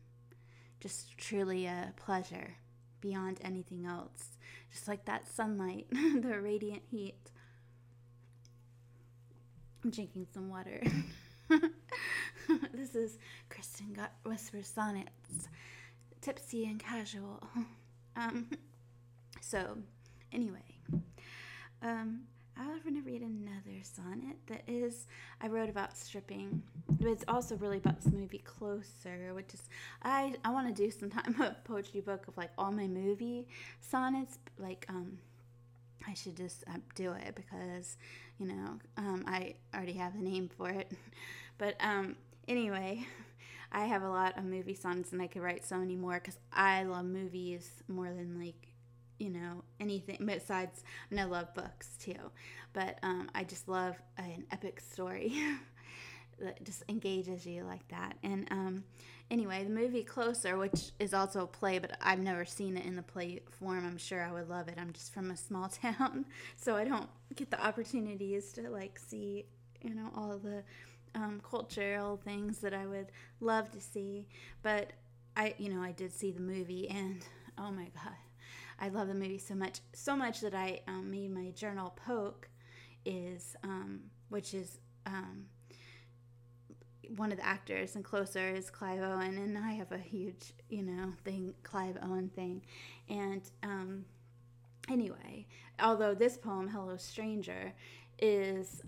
just 0.79 1.17
truly 1.17 1.65
a 1.65 1.93
pleasure 1.95 2.57
beyond 3.01 3.39
anything 3.43 3.87
else. 3.87 4.37
Just 4.71 4.87
like 4.87 5.05
that 5.05 5.27
sunlight, 5.27 5.87
the 5.91 6.39
radiant 6.39 6.83
heat. 6.91 7.31
I'm 9.83 9.89
drinking 9.89 10.27
some 10.31 10.47
water. 10.47 10.83
this 12.73 12.95
is 12.95 13.17
Kristin 13.49 13.95
Garth 13.95 14.09
Whisper 14.25 14.63
Sonnets, 14.63 15.47
tipsy 16.21 16.65
and 16.65 16.79
casual. 16.79 17.41
Um, 18.19 18.47
so, 19.41 19.77
anyway, 20.33 20.57
um, 21.83 22.21
I 22.59 22.67
was 22.67 22.81
going 22.81 22.95
to 22.95 23.03
read 23.07 23.21
another 23.21 23.77
sonnet 23.83 24.37
that 24.47 24.63
is 24.67 25.05
I 25.39 25.47
wrote 25.49 25.69
about 25.69 25.95
stripping, 25.95 26.63
but 26.89 27.07
it's 27.07 27.23
also 27.27 27.57
really 27.57 27.77
about 27.77 28.01
this 28.01 28.11
movie 28.11 28.39
Closer, 28.39 29.35
which 29.35 29.53
is 29.53 29.61
I 30.01 30.33
I 30.43 30.49
want 30.49 30.75
to 30.75 30.83
do 30.83 30.89
sometime 30.89 31.39
a 31.39 31.55
poetry 31.63 32.01
book 32.01 32.27
of 32.27 32.35
like 32.37 32.49
all 32.57 32.71
my 32.71 32.87
movie 32.87 33.47
sonnets, 33.81 34.39
like 34.57 34.87
um. 34.89 35.19
I 36.07 36.13
should 36.13 36.37
just 36.37 36.63
uh, 36.67 36.77
do 36.95 37.11
it 37.13 37.35
because, 37.35 37.97
you 38.39 38.47
know, 38.47 38.79
um, 38.97 39.23
I 39.27 39.55
already 39.73 39.93
have 39.93 40.15
a 40.15 40.21
name 40.21 40.49
for 40.57 40.69
it. 40.69 40.91
But 41.59 41.75
um, 41.79 42.15
anyway, 42.47 43.03
I 43.71 43.85
have 43.85 44.03
a 44.03 44.09
lot 44.09 44.37
of 44.37 44.43
movie 44.43 44.75
songs 44.75 45.11
and 45.11 45.19
I 45.19 45.25
could 45.25 45.41
write 45.41 45.65
so 45.65 45.77
many 45.77 45.95
more 45.95 46.13
because 46.13 46.37
I 46.53 46.83
love 46.83 47.05
movies 47.05 47.67
more 47.87 48.07
than 48.13 48.39
like 48.39 48.67
you 49.17 49.31
know 49.31 49.63
anything 49.79 50.17
besides 50.23 50.83
and 51.09 51.19
I 51.19 51.23
love 51.23 51.51
books 51.55 51.97
too 51.99 52.13
but 52.73 52.99
um, 53.01 53.29
I 53.33 53.43
just 53.43 53.67
love 53.67 53.95
an 54.17 54.45
epic 54.51 54.79
story 54.79 55.33
that 56.39 56.63
just 56.63 56.83
engages 56.89 57.45
you 57.45 57.63
like 57.63 57.87
that. 57.89 58.17
And 58.23 58.47
um, 58.51 58.83
anyway 59.29 59.63
the 59.63 59.69
movie 59.69 60.03
Closer 60.03 60.57
which 60.57 60.91
is 60.99 61.13
also 61.13 61.43
a 61.43 61.47
play 61.47 61.79
but 61.79 61.97
I've 62.01 62.19
never 62.19 62.45
seen 62.45 62.77
it 62.77 62.85
in 62.85 62.95
the 62.95 63.03
play 63.03 63.41
form. 63.59 63.85
I'm 63.85 63.97
sure 63.97 64.23
I 64.23 64.31
would 64.31 64.49
love 64.49 64.67
it. 64.67 64.75
I'm 64.77 64.93
just 64.93 65.13
from 65.13 65.31
a 65.31 65.37
small 65.37 65.67
town 65.81 66.25
so 66.55 66.75
I 66.75 66.83
don't 66.83 67.09
get 67.35 67.51
the 67.51 67.63
opportunities 67.63 68.51
to 68.53 68.69
like 68.69 68.99
see 68.99 69.45
you 69.81 69.93
know 69.93 70.09
all 70.15 70.37
the 70.37 70.63
um, 71.15 71.41
cultural 71.47 72.17
things 72.17 72.59
that 72.59 72.73
I 72.73 72.85
would 72.85 73.11
love 73.39 73.71
to 73.71 73.81
see. 73.81 74.27
But 74.61 74.93
I 75.35 75.55
you 75.57 75.73
know 75.73 75.81
I 75.81 75.91
did 75.91 76.13
see 76.13 76.31
the 76.31 76.41
movie 76.41 76.89
and 76.89 77.21
oh 77.57 77.71
my 77.71 77.89
god 78.03 78.15
I 78.79 78.89
love 78.89 79.07
the 79.07 79.15
movie 79.15 79.39
so 79.39 79.55
much, 79.55 79.79
so 79.93 80.15
much 80.15 80.41
that 80.41 80.53
I 80.53 80.81
um, 80.87 81.09
made 81.09 81.33
my 81.33 81.49
journal 81.51 81.95
poke, 82.05 82.49
is 83.05 83.55
um, 83.63 84.01
which 84.29 84.53
is 84.53 84.79
um, 85.05 85.45
one 87.15 87.31
of 87.31 87.37
the 87.37 87.45
actors 87.45 87.95
and 87.95 88.03
closer 88.03 88.49
is 88.49 88.69
Clive 88.69 89.01
Owen, 89.01 89.37
and 89.37 89.57
I 89.57 89.71
have 89.73 89.91
a 89.91 89.97
huge 89.97 90.53
you 90.69 90.83
know 90.83 91.13
thing 91.23 91.53
Clive 91.63 91.97
Owen 92.01 92.29
thing, 92.35 92.61
and 93.09 93.41
um, 93.63 94.05
anyway, 94.89 95.45
although 95.79 96.13
this 96.13 96.37
poem 96.37 96.67
Hello 96.67 96.97
Stranger 96.97 97.73
is 98.19 98.81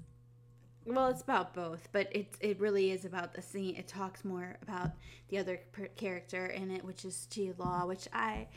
well 0.86 1.10
it's 1.10 1.22
about 1.22 1.54
both 1.54 1.88
but 1.92 2.08
it, 2.16 2.34
it 2.40 2.60
really 2.60 2.92
is 2.92 3.06
about 3.06 3.34
the 3.34 3.42
scene. 3.42 3.76
It 3.76 3.88
talks 3.88 4.26
more 4.26 4.58
about 4.62 4.92
the 5.30 5.38
other 5.38 5.60
per- 5.72 5.88
character 5.96 6.48
in 6.48 6.72
it 6.72 6.84
which 6.84 7.06
is 7.06 7.28
Jude 7.28 7.60
Law 7.60 7.86
which 7.86 8.08
I 8.14 8.48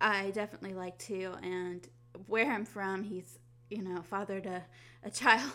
I 0.00 0.30
definitely 0.30 0.74
like 0.74 0.98
too. 0.98 1.34
And 1.42 1.86
where 2.26 2.50
I'm 2.50 2.64
from, 2.64 3.02
he's 3.02 3.38
you 3.70 3.82
know 3.82 4.02
fathered 4.02 4.46
a, 4.46 4.64
a 5.02 5.10
child 5.22 5.52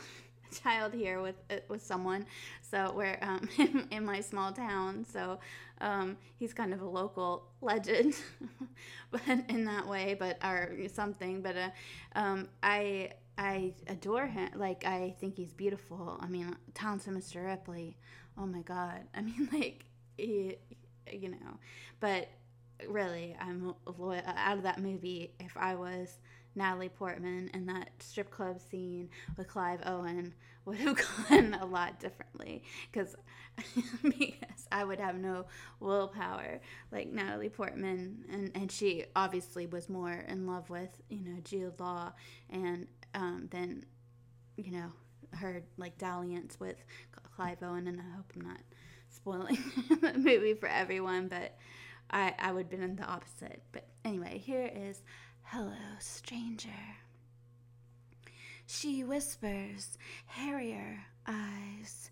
child 0.63 0.93
here 0.93 1.21
with 1.21 1.35
uh, 1.49 1.55
with 1.67 1.81
someone. 1.83 2.25
So 2.61 2.91
where 2.93 3.17
um, 3.21 3.49
in, 3.57 3.87
in 3.91 4.05
my 4.05 4.21
small 4.21 4.51
town, 4.51 5.05
so 5.11 5.39
um, 5.79 6.17
he's 6.37 6.53
kind 6.53 6.73
of 6.73 6.81
a 6.81 6.87
local 6.87 7.47
legend, 7.61 8.15
but 9.11 9.21
in 9.49 9.65
that 9.65 9.87
way, 9.87 10.15
but 10.17 10.37
or 10.43 10.75
something. 10.93 11.41
But 11.41 11.57
uh, 11.57 11.69
um, 12.15 12.49
I 12.63 13.11
I 13.37 13.73
adore 13.87 14.27
him. 14.27 14.49
Like 14.55 14.85
I 14.85 15.15
think 15.19 15.35
he's 15.35 15.53
beautiful. 15.53 16.17
I 16.21 16.27
mean, 16.27 16.55
Talented 16.73 17.13
Mr. 17.13 17.45
Ripley. 17.45 17.97
Oh 18.37 18.45
my 18.45 18.61
God. 18.61 19.01
I 19.13 19.21
mean, 19.21 19.49
like 19.51 19.85
he, 20.17 20.57
you 21.11 21.29
know, 21.29 21.57
but 21.99 22.27
really, 22.87 23.35
I'm 23.39 23.73
loyal, 23.97 24.21
out 24.25 24.57
of 24.57 24.63
that 24.63 24.79
movie. 24.79 25.33
If 25.39 25.55
I 25.57 25.75
was 25.75 26.17
Natalie 26.55 26.89
Portman 26.89 27.49
in 27.53 27.65
that 27.67 27.89
strip 27.99 28.29
club 28.29 28.59
scene 28.59 29.09
with 29.37 29.47
Clive 29.47 29.81
Owen, 29.85 30.33
would 30.65 30.77
have 30.77 30.95
gone 31.29 31.55
a 31.55 31.65
lot 31.65 31.99
differently 31.99 32.63
because 32.91 33.15
because 34.03 34.67
I 34.71 34.83
would 34.83 34.99
have 34.99 35.17
no 35.17 35.45
willpower 35.79 36.61
like 36.91 37.07
Natalie 37.07 37.49
Portman, 37.49 38.25
and 38.31 38.51
and 38.55 38.71
she 38.71 39.05
obviously 39.15 39.65
was 39.65 39.89
more 39.89 40.23
in 40.27 40.47
love 40.47 40.69
with 40.69 40.89
you 41.09 41.21
know 41.23 41.39
Jude 41.43 41.79
Law, 41.79 42.13
and 42.49 42.87
um, 43.13 43.47
then 43.51 43.85
you 44.55 44.71
know 44.71 44.91
her 45.33 45.63
like 45.77 45.97
dalliance 45.97 46.59
with 46.59 46.77
Clive 47.35 47.63
Owen, 47.63 47.87
and 47.87 47.99
I 47.99 48.15
hope 48.15 48.31
I'm 48.35 48.41
not 48.41 48.59
spoiling 49.09 49.57
the 50.01 50.13
movie 50.13 50.53
for 50.53 50.69
everyone, 50.69 51.27
but 51.27 51.57
I, 52.09 52.33
I 52.37 52.51
would 52.51 52.63
have 52.63 52.69
been 52.69 52.83
in 52.83 52.95
the 52.95 53.05
opposite. 53.05 53.61
But 53.71 53.87
anyway, 54.03 54.37
here 54.37 54.69
is 54.73 55.01
Hello, 55.53 55.73
Stranger. 55.99 56.69
She 58.65 59.03
whispers, 59.03 59.97
Harrier 60.25 61.03
eyes, 61.27 62.09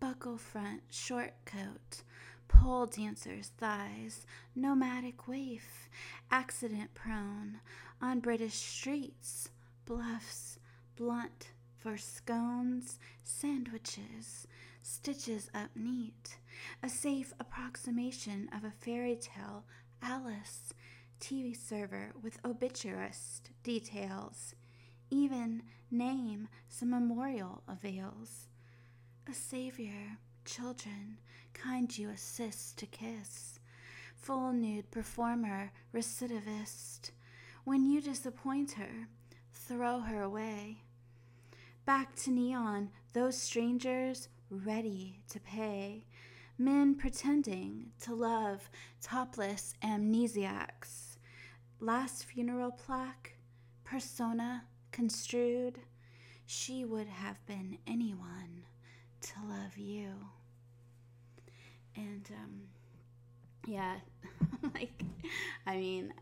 buckle 0.00 0.36
front, 0.36 0.82
short 0.90 1.34
coat, 1.44 2.02
pole 2.48 2.86
dancer's 2.86 3.52
thighs, 3.58 4.26
nomadic 4.56 5.28
waif, 5.28 5.88
accident 6.32 6.92
prone, 6.92 7.60
on 8.02 8.18
British 8.18 8.54
streets, 8.54 9.50
bluffs, 9.86 10.58
blunt 10.96 11.52
for 11.78 11.96
scones, 11.96 12.98
sandwiches, 13.22 14.48
stitches 14.82 15.48
up 15.54 15.70
neat, 15.76 16.38
a 16.82 16.88
safe 16.88 17.32
approximation 17.38 18.48
of 18.52 18.64
a 18.64 18.72
fairy 18.72 19.14
tale, 19.14 19.62
Alice, 20.02 20.74
TV 21.20 21.56
server 21.56 22.12
with 22.22 22.38
obituarist 22.44 23.50
details, 23.62 24.54
even 25.10 25.62
name 25.90 26.48
some 26.68 26.90
memorial 26.90 27.62
avails. 27.68 28.48
A 29.28 29.34
savior, 29.34 30.18
children, 30.44 31.18
kind 31.52 31.96
you 31.96 32.08
assist 32.10 32.78
to 32.78 32.86
kiss, 32.86 33.60
full 34.16 34.52
nude 34.52 34.90
performer, 34.90 35.72
recidivist. 35.94 37.10
When 37.64 37.84
you 37.84 38.00
disappoint 38.00 38.72
her, 38.72 39.08
throw 39.52 40.00
her 40.00 40.22
away. 40.22 40.82
Back 41.84 42.16
to 42.16 42.30
neon, 42.30 42.90
those 43.12 43.36
strangers 43.36 44.28
ready 44.50 45.20
to 45.28 45.38
pay, 45.38 46.06
men 46.58 46.94
pretending 46.94 47.92
to 48.00 48.14
love 48.14 48.70
topless 49.00 49.74
amnesiacs. 49.82 51.09
Last 51.80 52.24
funeral 52.24 52.70
plaque, 52.72 53.36
persona 53.84 54.64
construed, 54.92 55.78
she 56.46 56.84
would 56.84 57.06
have 57.06 57.44
been 57.46 57.78
anyone 57.86 58.64
to 59.22 59.32
love 59.48 59.78
you. 59.78 60.10
And, 61.96 62.28
um, 62.36 62.60
yeah, 63.66 63.96
like, 64.74 65.02
I 65.66 65.76
mean, 65.76 66.12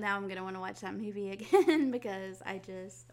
now 0.00 0.16
I'm 0.16 0.26
gonna 0.28 0.42
want 0.42 0.56
to 0.56 0.60
watch 0.60 0.80
that 0.80 0.94
movie 0.96 1.30
again 1.32 1.90
because 1.90 2.42
I 2.44 2.58
just 2.58 3.06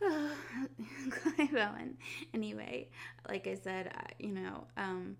Clive 1.10 1.54
Owen. 1.54 1.96
Anyway, 2.34 2.88
like 3.28 3.46
I 3.46 3.54
said, 3.54 3.92
you 4.18 4.32
know, 4.32 4.66
um, 4.76 5.16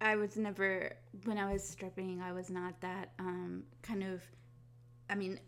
I 0.00 0.16
was 0.16 0.36
never 0.36 0.92
when 1.24 1.38
I 1.38 1.52
was 1.52 1.62
stripping. 1.62 2.20
I 2.22 2.32
was 2.32 2.50
not 2.50 2.80
that 2.80 3.10
um, 3.18 3.64
kind 3.82 4.02
of 4.02 4.22
I 5.10 5.16
mean, 5.16 5.40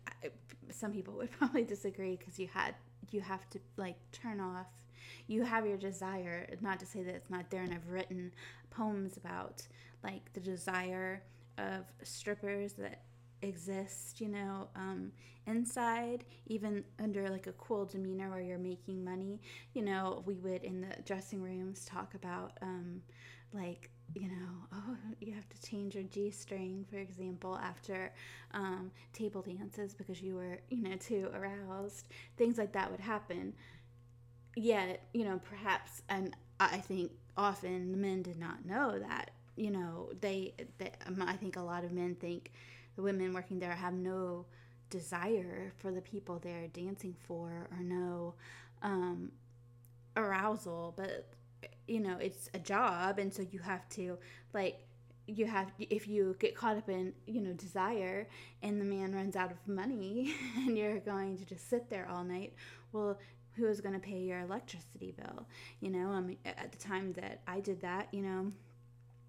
some 0.69 0.91
people 0.91 1.13
would 1.15 1.31
probably 1.39 1.63
disagree 1.63 2.17
because 2.17 2.37
you 2.39 2.47
had 2.53 2.75
you 3.11 3.21
have 3.21 3.49
to 3.51 3.59
like 3.77 3.95
turn 4.11 4.39
off. 4.39 4.67
You 5.27 5.43
have 5.43 5.65
your 5.65 5.77
desire. 5.77 6.47
Not 6.61 6.79
to 6.81 6.85
say 6.85 7.03
that 7.03 7.15
it's 7.15 7.29
not 7.29 7.49
there, 7.49 7.61
and 7.63 7.73
I've 7.73 7.89
written 7.89 8.31
poems 8.69 9.17
about 9.17 9.65
like 10.03 10.33
the 10.33 10.39
desire 10.41 11.23
of 11.57 11.85
strippers 12.03 12.73
that 12.73 13.03
exist, 13.41 14.19
you 14.21 14.29
know, 14.29 14.67
um, 14.75 15.11
inside, 15.45 16.25
even 16.47 16.83
under 17.01 17.29
like 17.29 17.47
a 17.47 17.51
cool 17.53 17.85
demeanor 17.85 18.29
where 18.29 18.41
you're 18.41 18.57
making 18.57 19.03
money. 19.03 19.39
You 19.73 19.83
know, 19.83 20.23
we 20.25 20.35
would 20.35 20.63
in 20.63 20.81
the 20.81 20.95
dressing 21.05 21.41
rooms 21.41 21.85
talk 21.85 22.15
about 22.15 22.57
um, 22.61 23.01
like 23.53 23.89
you 24.13 24.27
know, 24.27 24.67
oh, 24.73 24.95
you 25.19 25.33
have 25.33 25.47
to 25.49 25.61
change 25.67 25.95
your 25.95 26.03
G 26.03 26.29
string, 26.29 26.85
for 26.89 26.97
example, 26.97 27.57
after 27.57 28.11
um, 28.53 28.91
table 29.13 29.41
dances 29.41 29.93
because 29.93 30.21
you 30.21 30.35
were, 30.35 30.59
you 30.69 30.83
know, 30.83 30.95
too 30.97 31.29
aroused. 31.33 32.07
Things 32.37 32.57
like 32.57 32.73
that 32.73 32.91
would 32.91 32.99
happen. 32.99 33.53
Yet, 34.55 35.03
you 35.13 35.25
know, 35.25 35.39
perhaps, 35.43 36.03
and 36.09 36.35
I 36.59 36.77
think 36.77 37.11
often 37.35 37.91
the 37.91 37.97
men 37.97 38.21
did 38.21 38.37
not 38.37 38.65
know 38.65 38.99
that. 38.99 39.31
You 39.55 39.71
know, 39.71 40.09
they, 40.21 40.53
they 40.77 40.91
um, 41.07 41.23
I 41.25 41.33
think 41.33 41.55
a 41.55 41.61
lot 41.61 41.83
of 41.83 41.91
men 41.91 42.15
think 42.15 42.51
the 42.95 43.01
women 43.01 43.33
working 43.33 43.59
there 43.59 43.71
have 43.71 43.93
no 43.93 44.45
desire 44.89 45.73
for 45.77 45.91
the 45.91 46.01
people 46.01 46.39
they're 46.39 46.67
dancing 46.67 47.15
for 47.27 47.67
or 47.71 47.79
no 47.81 48.35
um, 48.83 49.31
arousal, 50.15 50.93
but 50.95 51.33
you 51.87 51.99
know 51.99 52.17
it's 52.19 52.49
a 52.53 52.59
job 52.59 53.19
and 53.19 53.33
so 53.33 53.45
you 53.51 53.59
have 53.59 53.87
to 53.89 54.17
like 54.53 54.79
you 55.25 55.45
have 55.45 55.71
if 55.79 56.07
you 56.07 56.35
get 56.39 56.55
caught 56.55 56.77
up 56.77 56.89
in 56.89 57.13
you 57.25 57.41
know 57.41 57.53
desire 57.53 58.27
and 58.61 58.79
the 58.79 58.85
man 58.85 59.13
runs 59.13 59.35
out 59.35 59.51
of 59.51 59.57
money 59.67 60.33
and 60.57 60.77
you're 60.77 60.99
going 60.99 61.37
to 61.37 61.45
just 61.45 61.69
sit 61.69 61.89
there 61.89 62.07
all 62.09 62.23
night 62.23 62.53
well 62.91 63.17
who 63.55 63.67
is 63.67 63.81
going 63.81 63.93
to 63.93 63.99
pay 63.99 64.17
your 64.17 64.39
electricity 64.39 65.13
bill? 65.15 65.45
You 65.79 65.91
know 65.91 66.09
i 66.09 66.19
mean 66.19 66.37
at 66.45 66.71
the 66.71 66.77
time 66.77 67.13
that 67.13 67.41
i 67.47 67.59
did 67.59 67.81
that 67.81 68.07
you 68.11 68.21
know 68.21 68.51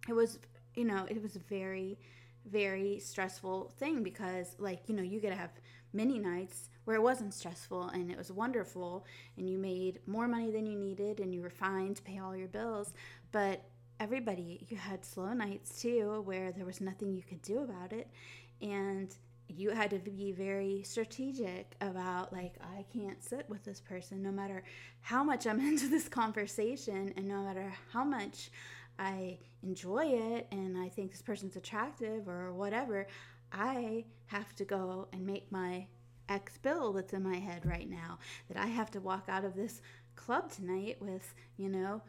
it 0.08 0.12
was 0.12 0.38
you 0.74 0.84
know 0.84 1.06
it 1.08 1.22
was 1.22 1.36
a 1.36 1.40
very 1.40 1.98
very 2.46 2.98
stressful 2.98 3.72
thing 3.78 4.02
because 4.02 4.54
like 4.58 4.80
you 4.88 4.94
know 4.94 5.02
you 5.02 5.20
gotta 5.20 5.34
have 5.34 5.50
many 5.94 6.18
nights 6.18 6.68
where 6.84 6.96
it 6.96 7.02
wasn't 7.02 7.32
stressful 7.32 7.88
and 7.88 8.10
it 8.10 8.18
was 8.18 8.30
wonderful 8.30 9.06
and 9.36 9.48
you 9.48 9.56
made 9.56 10.00
more 10.06 10.28
money 10.28 10.50
than 10.50 10.66
you 10.66 10.76
needed 10.76 11.20
and 11.20 11.34
you 11.34 11.40
were 11.40 11.50
fine 11.50 11.94
to 11.94 12.02
pay 12.02 12.18
all 12.18 12.36
your 12.36 12.48
bills. 12.48 12.92
But 13.32 13.62
everybody, 14.00 14.66
you 14.68 14.76
had 14.76 15.04
slow 15.04 15.32
nights 15.32 15.80
too 15.80 16.22
where 16.24 16.52
there 16.52 16.66
was 16.66 16.80
nothing 16.80 17.14
you 17.14 17.22
could 17.22 17.42
do 17.42 17.60
about 17.60 17.92
it. 17.92 18.08
And 18.60 19.14
you 19.48 19.70
had 19.70 19.90
to 19.90 19.98
be 19.98 20.32
very 20.32 20.82
strategic 20.84 21.74
about 21.80 22.32
like 22.32 22.54
i 22.62 22.84
can't 22.92 23.22
sit 23.22 23.48
with 23.48 23.62
this 23.64 23.80
person 23.80 24.22
no 24.22 24.30
matter 24.30 24.62
how 25.00 25.22
much 25.22 25.46
i'm 25.46 25.60
into 25.68 25.88
this 25.88 26.08
conversation 26.08 27.12
and 27.16 27.28
no 27.28 27.42
matter 27.42 27.72
how 27.92 28.04
much 28.04 28.50
i 28.98 29.36
enjoy 29.62 30.04
it 30.06 30.46
and 30.50 30.78
i 30.78 30.88
think 30.88 31.10
this 31.10 31.22
person's 31.22 31.56
attractive 31.56 32.28
or 32.28 32.52
whatever 32.52 33.06
i 33.54 34.04
have 34.26 34.54
to 34.56 34.64
go 34.64 35.08
and 35.12 35.24
make 35.24 35.50
my 35.50 35.86
X 36.28 36.58
bill 36.58 36.92
that's 36.92 37.12
in 37.12 37.22
my 37.22 37.36
head 37.36 37.64
right 37.64 37.88
now 37.88 38.18
that 38.48 38.56
I 38.56 38.66
have 38.66 38.90
to 38.92 39.00
walk 39.00 39.24
out 39.28 39.44
of 39.44 39.54
this 39.54 39.82
club 40.16 40.50
tonight 40.50 40.96
with, 41.00 41.34
you 41.56 41.68
know, 41.68 42.02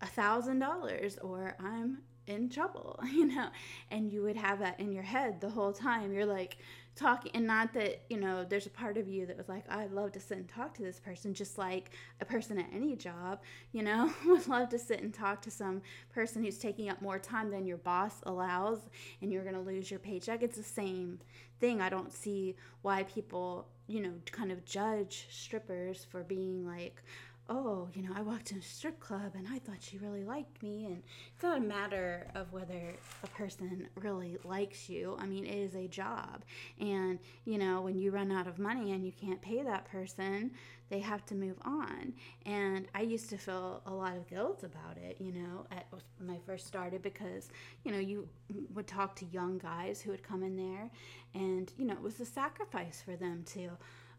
a 0.00 0.06
thousand 0.06 0.58
dollars 0.58 1.18
or 1.22 1.56
I'm 1.58 1.98
in 2.26 2.48
trouble, 2.48 3.00
you 3.12 3.26
know, 3.26 3.48
and 3.90 4.12
you 4.12 4.22
would 4.22 4.36
have 4.36 4.58
that 4.60 4.78
in 4.78 4.92
your 4.92 5.02
head 5.02 5.40
the 5.40 5.50
whole 5.50 5.72
time. 5.72 6.12
You're 6.12 6.26
like, 6.26 6.58
talking 6.94 7.30
and 7.34 7.46
not 7.46 7.72
that 7.72 8.02
you 8.10 8.18
know 8.18 8.44
there's 8.44 8.66
a 8.66 8.70
part 8.70 8.98
of 8.98 9.08
you 9.08 9.24
that 9.24 9.36
was 9.36 9.48
like 9.48 9.64
i'd 9.70 9.92
love 9.92 10.12
to 10.12 10.20
sit 10.20 10.36
and 10.36 10.48
talk 10.48 10.74
to 10.74 10.82
this 10.82 11.00
person 11.00 11.32
just 11.32 11.56
like 11.56 11.90
a 12.20 12.24
person 12.24 12.58
at 12.58 12.66
any 12.72 12.94
job 12.94 13.40
you 13.72 13.82
know 13.82 14.12
would 14.26 14.46
love 14.46 14.68
to 14.68 14.78
sit 14.78 15.02
and 15.02 15.14
talk 15.14 15.40
to 15.40 15.50
some 15.50 15.80
person 16.12 16.44
who's 16.44 16.58
taking 16.58 16.90
up 16.90 17.00
more 17.00 17.18
time 17.18 17.50
than 17.50 17.66
your 17.66 17.78
boss 17.78 18.20
allows 18.24 18.78
and 19.20 19.32
you're 19.32 19.42
going 19.42 19.54
to 19.54 19.60
lose 19.60 19.90
your 19.90 20.00
paycheck. 20.00 20.42
It's 20.42 20.56
the 20.56 20.62
same 20.62 21.18
thing. 21.60 21.80
I 21.80 21.88
don't 21.88 22.12
see 22.12 22.56
why 22.82 23.04
people 23.04 23.68
you 23.88 24.00
know 24.00 24.12
kind 24.30 24.52
of 24.52 24.64
judge 24.64 25.26
strippers 25.30 26.06
for 26.08 26.22
being 26.22 26.66
like 26.66 27.02
oh, 27.48 27.88
you 27.92 28.02
know, 28.02 28.10
I 28.14 28.22
walked 28.22 28.52
in 28.52 28.58
a 28.58 28.62
strip 28.62 29.00
club 29.00 29.32
and 29.34 29.46
I 29.50 29.58
thought 29.58 29.76
she 29.80 29.98
really 29.98 30.24
liked 30.24 30.62
me. 30.62 30.86
And 30.86 31.02
it's 31.34 31.42
not 31.42 31.58
a 31.58 31.60
matter 31.60 32.26
of 32.34 32.52
whether 32.52 32.94
a 33.22 33.26
person 33.28 33.88
really 33.96 34.38
likes 34.44 34.88
you. 34.88 35.16
I 35.18 35.26
mean, 35.26 35.44
it 35.44 35.56
is 35.56 35.74
a 35.74 35.88
job. 35.88 36.44
And, 36.80 37.18
you 37.44 37.58
know, 37.58 37.80
when 37.80 37.98
you 37.98 38.10
run 38.10 38.30
out 38.30 38.46
of 38.46 38.58
money 38.58 38.92
and 38.92 39.04
you 39.04 39.12
can't 39.12 39.40
pay 39.42 39.62
that 39.62 39.84
person, 39.86 40.52
they 40.88 41.00
have 41.00 41.24
to 41.26 41.34
move 41.34 41.56
on. 41.62 42.12
And 42.46 42.86
I 42.94 43.00
used 43.02 43.28
to 43.30 43.38
feel 43.38 43.82
a 43.86 43.92
lot 43.92 44.16
of 44.16 44.28
guilt 44.28 44.62
about 44.62 44.96
it, 44.96 45.16
you 45.18 45.32
know, 45.32 45.66
at, 45.70 45.86
when 46.18 46.30
I 46.30 46.38
first 46.46 46.66
started 46.66 47.02
because, 47.02 47.48
you 47.84 47.92
know, 47.92 47.98
you 47.98 48.28
would 48.72 48.86
talk 48.86 49.16
to 49.16 49.26
young 49.26 49.58
guys 49.58 50.00
who 50.00 50.10
would 50.10 50.22
come 50.22 50.42
in 50.42 50.56
there 50.56 50.90
and, 51.34 51.72
you 51.76 51.86
know, 51.86 51.94
it 51.94 52.02
was 52.02 52.20
a 52.20 52.26
sacrifice 52.26 53.02
for 53.04 53.16
them 53.16 53.42
to 53.54 53.70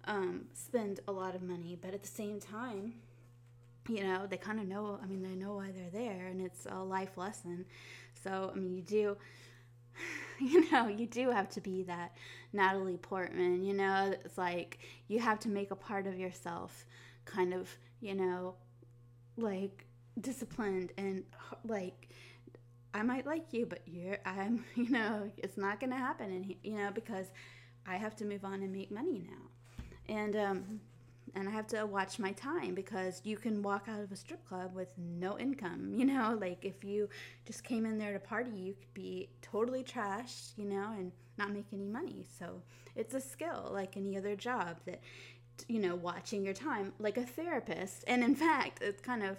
um, 0.05 0.45
spend 0.53 0.99
a 1.07 1.11
lot 1.11 1.35
of 1.35 1.41
money. 1.41 1.77
But 1.79 1.93
at 1.93 2.01
the 2.01 2.07
same 2.07 2.39
time, 2.39 2.93
you 3.87 4.03
know, 4.03 4.25
they 4.27 4.37
kind 4.37 4.59
of 4.59 4.67
know, 4.67 4.99
I 5.01 5.05
mean, 5.05 5.21
they 5.21 5.35
know 5.35 5.55
why 5.55 5.71
they're 5.71 5.89
there 5.89 6.27
and 6.27 6.41
it's 6.41 6.65
a 6.69 6.81
life 6.83 7.17
lesson. 7.17 7.65
So, 8.23 8.51
I 8.53 8.57
mean, 8.57 8.73
you 8.75 8.81
do, 8.81 9.17
you 10.39 10.69
know, 10.71 10.87
you 10.87 11.05
do 11.05 11.29
have 11.31 11.49
to 11.49 11.61
be 11.61 11.83
that 11.83 12.15
Natalie 12.53 12.97
Portman, 12.97 13.63
you 13.63 13.73
know, 13.73 14.13
it's 14.23 14.37
like 14.37 14.79
you 15.07 15.19
have 15.19 15.39
to 15.41 15.49
make 15.49 15.71
a 15.71 15.75
part 15.75 16.07
of 16.07 16.17
yourself 16.17 16.85
kind 17.25 17.53
of, 17.53 17.69
you 18.01 18.15
know, 18.15 18.55
like 19.37 19.85
disciplined 20.19 20.91
and 20.97 21.23
like, 21.65 22.09
I 22.93 23.01
might 23.01 23.25
like 23.25 23.51
you, 23.51 23.65
but 23.65 23.81
you're, 23.85 24.19
I'm, 24.25 24.63
you 24.75 24.89
know, 24.89 25.29
it's 25.37 25.57
not 25.57 25.79
to 25.91 25.97
happen. 25.97 26.31
And, 26.31 26.55
you 26.63 26.77
know, 26.77 26.91
because 26.93 27.27
I 27.85 27.97
have 27.97 28.15
to 28.17 28.25
move 28.25 28.45
on 28.45 28.61
and 28.61 28.71
make 28.71 28.91
money 28.91 29.25
now. 29.27 30.13
And, 30.13 30.35
um, 30.35 30.79
and 31.35 31.47
I 31.47 31.51
have 31.51 31.67
to 31.67 31.85
watch 31.85 32.19
my 32.19 32.31
time 32.31 32.75
because 32.75 33.21
you 33.23 33.37
can 33.37 33.61
walk 33.61 33.87
out 33.87 33.99
of 33.99 34.11
a 34.11 34.15
strip 34.15 34.45
club 34.47 34.75
with 34.75 34.93
no 34.97 35.37
income, 35.37 35.93
you 35.97 36.05
know, 36.05 36.37
like 36.39 36.63
if 36.63 36.83
you 36.83 37.09
just 37.45 37.63
came 37.63 37.85
in 37.85 37.97
there 37.97 38.13
to 38.13 38.19
party, 38.19 38.51
you 38.51 38.73
could 38.73 38.93
be 38.93 39.29
totally 39.41 39.83
trashed, 39.83 40.57
you 40.57 40.65
know, 40.65 40.93
and 40.97 41.11
not 41.37 41.51
make 41.51 41.65
any 41.73 41.87
money. 41.87 42.25
So 42.39 42.61
it's 42.95 43.13
a 43.13 43.21
skill 43.21 43.69
like 43.71 43.97
any 43.97 44.17
other 44.17 44.35
job 44.35 44.77
that, 44.85 45.01
you 45.67 45.79
know, 45.79 45.95
watching 45.95 46.43
your 46.43 46.53
time 46.53 46.93
like 46.99 47.17
a 47.17 47.25
therapist. 47.25 48.03
And 48.07 48.23
in 48.23 48.35
fact, 48.35 48.81
it's 48.81 49.01
kind 49.01 49.23
of, 49.23 49.37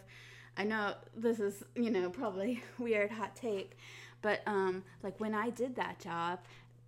I 0.57 0.65
know 0.65 0.95
this 1.17 1.41
is, 1.41 1.63
you 1.75 1.91
know, 1.91 2.11
probably 2.11 2.63
weird 2.79 3.11
hot 3.11 3.37
take, 3.37 3.77
but 4.23 4.41
um, 4.47 4.83
like 5.03 5.21
when 5.21 5.35
I 5.35 5.51
did 5.51 5.77
that 5.77 6.01
job, 6.01 6.41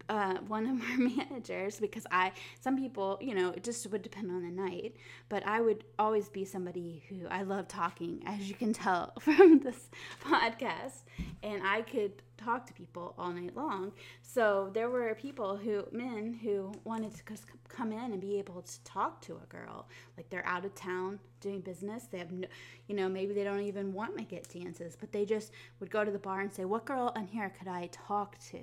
uh, 0.08 0.34
one 0.46 0.66
of 0.66 0.80
our 0.82 0.98
managers 1.16 1.78
because 1.80 2.06
I 2.10 2.32
some 2.60 2.76
people 2.76 3.18
you 3.20 3.34
know 3.34 3.50
it 3.50 3.64
just 3.64 3.90
would 3.90 4.02
depend 4.02 4.30
on 4.30 4.42
the 4.42 4.50
night 4.50 4.96
but 5.28 5.46
I 5.46 5.60
would 5.60 5.84
always 5.98 6.28
be 6.28 6.44
somebody 6.44 7.02
who 7.08 7.26
I 7.28 7.42
love 7.42 7.68
talking 7.68 8.22
as 8.26 8.48
you 8.48 8.54
can 8.54 8.72
tell 8.72 9.12
from 9.20 9.60
this 9.60 9.88
podcast 10.24 11.02
and 11.42 11.62
I 11.66 11.82
could 11.82 12.22
talk 12.37 12.66
to 12.66 12.72
people 12.72 13.14
all 13.18 13.31
night 13.31 13.57
long 13.57 13.92
so 14.22 14.70
there 14.72 14.90
were 14.90 15.14
people 15.14 15.57
who 15.57 15.85
men 15.92 16.38
who 16.42 16.72
wanted 16.85 17.14
to 17.14 17.22
come 17.68 17.92
in 17.92 18.12
and 18.12 18.20
be 18.20 18.38
able 18.38 18.62
to 18.62 18.83
talk 18.85 19.20
to 19.20 19.35
a 19.42 19.46
girl 19.46 19.87
like 20.16 20.29
they're 20.31 20.46
out 20.46 20.64
of 20.64 20.75
town 20.75 21.18
doing 21.40 21.61
business 21.61 22.05
they 22.05 22.18
have 22.18 22.33
no, 22.33 22.46
you 22.87 22.94
know 22.94 23.09
maybe 23.09 23.35
they 23.35 23.44
don't 23.44 23.61
even 23.61 23.92
want 23.92 24.16
to 24.16 24.25
get 24.25 24.49
dances 24.49 24.96
but 24.99 25.12
they 25.12 25.25
just 25.25 25.53
would 25.81 25.90
go 25.90 26.05
to 26.05 26.11
the 26.11 26.18
bar 26.18 26.40
and 26.40 26.53
say 26.53 26.64
what 26.64 26.85
girl 26.85 27.12
in 27.16 27.27
here 27.27 27.53
could 27.59 27.68
I 27.68 27.88
talk 27.92 28.38
to 28.51 28.61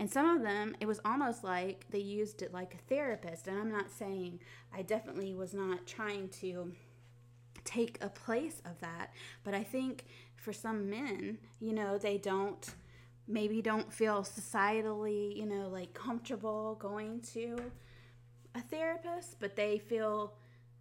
and 0.00 0.10
some 0.10 0.30
of 0.34 0.42
them, 0.42 0.74
it 0.80 0.86
was 0.86 0.98
almost 1.04 1.44
like 1.44 1.84
they 1.90 1.98
used 1.98 2.40
it 2.40 2.54
like 2.54 2.74
a 2.74 2.78
therapist. 2.88 3.46
And 3.46 3.58
I'm 3.58 3.70
not 3.70 3.90
saying 3.90 4.40
I 4.74 4.80
definitely 4.80 5.34
was 5.34 5.52
not 5.52 5.86
trying 5.86 6.30
to 6.40 6.72
take 7.64 7.98
a 8.00 8.08
place 8.08 8.62
of 8.64 8.80
that. 8.80 9.12
But 9.44 9.52
I 9.52 9.62
think 9.62 10.06
for 10.36 10.54
some 10.54 10.88
men, 10.88 11.36
you 11.60 11.74
know, 11.74 11.98
they 11.98 12.16
don't 12.16 12.66
maybe 13.30 13.62
don't 13.62 13.92
feel 13.92 14.22
societally, 14.22 15.36
you 15.36 15.46
know, 15.46 15.68
like 15.68 15.94
comfortable 15.94 16.76
going 16.80 17.20
to 17.32 17.56
a 18.54 18.60
therapist, 18.60 19.36
but 19.38 19.56
they 19.56 19.78
feel 19.78 20.34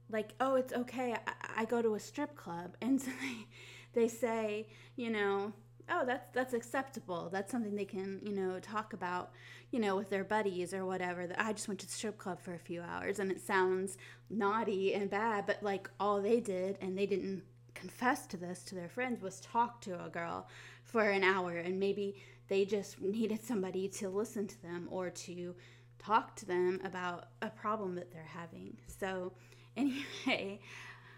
like, 0.09 0.33
oh, 0.39 0.55
it's 0.55 0.73
okay. 0.73 1.13
I, 1.13 1.61
I 1.61 1.65
go 1.65 1.81
to 1.81 1.95
a 1.95 1.99
strip 1.99 2.35
club. 2.35 2.75
And 2.81 2.99
so 2.99 3.11
they, 3.21 4.01
they 4.01 4.07
say, 4.07 4.67
you 4.95 5.09
know, 5.09 5.53
oh 5.91 6.05
that's 6.05 6.29
that's 6.33 6.53
acceptable 6.53 7.29
that's 7.31 7.51
something 7.51 7.75
they 7.75 7.85
can 7.85 8.19
you 8.23 8.31
know 8.31 8.59
talk 8.59 8.93
about 8.93 9.31
you 9.71 9.79
know 9.79 9.95
with 9.95 10.09
their 10.09 10.23
buddies 10.23 10.73
or 10.73 10.85
whatever 10.85 11.25
that 11.27 11.41
i 11.41 11.51
just 11.51 11.67
went 11.67 11.79
to 11.79 11.85
the 11.85 11.91
strip 11.91 12.17
club 12.17 12.39
for 12.39 12.53
a 12.53 12.59
few 12.59 12.81
hours 12.81 13.19
and 13.19 13.31
it 13.31 13.41
sounds 13.41 13.97
naughty 14.29 14.93
and 14.93 15.09
bad 15.09 15.45
but 15.45 15.61
like 15.63 15.89
all 15.99 16.21
they 16.21 16.39
did 16.39 16.77
and 16.81 16.97
they 16.97 17.05
didn't 17.05 17.41
confess 17.73 18.27
to 18.27 18.37
this 18.37 18.63
to 18.63 18.75
their 18.75 18.89
friends 18.89 19.21
was 19.21 19.39
talk 19.39 19.81
to 19.81 20.03
a 20.03 20.09
girl 20.09 20.47
for 20.83 21.09
an 21.09 21.23
hour 21.23 21.57
and 21.57 21.79
maybe 21.79 22.15
they 22.49 22.65
just 22.65 22.99
needed 22.99 23.43
somebody 23.45 23.87
to 23.87 24.09
listen 24.09 24.47
to 24.47 24.61
them 24.61 24.87
or 24.91 25.09
to 25.11 25.55
talk 25.99 26.35
to 26.37 26.45
them 26.45 26.81
about 26.83 27.27
a 27.41 27.49
problem 27.49 27.95
that 27.95 28.11
they're 28.11 28.23
having. 28.23 28.75
So, 28.87 29.31
anyway, 29.77 30.59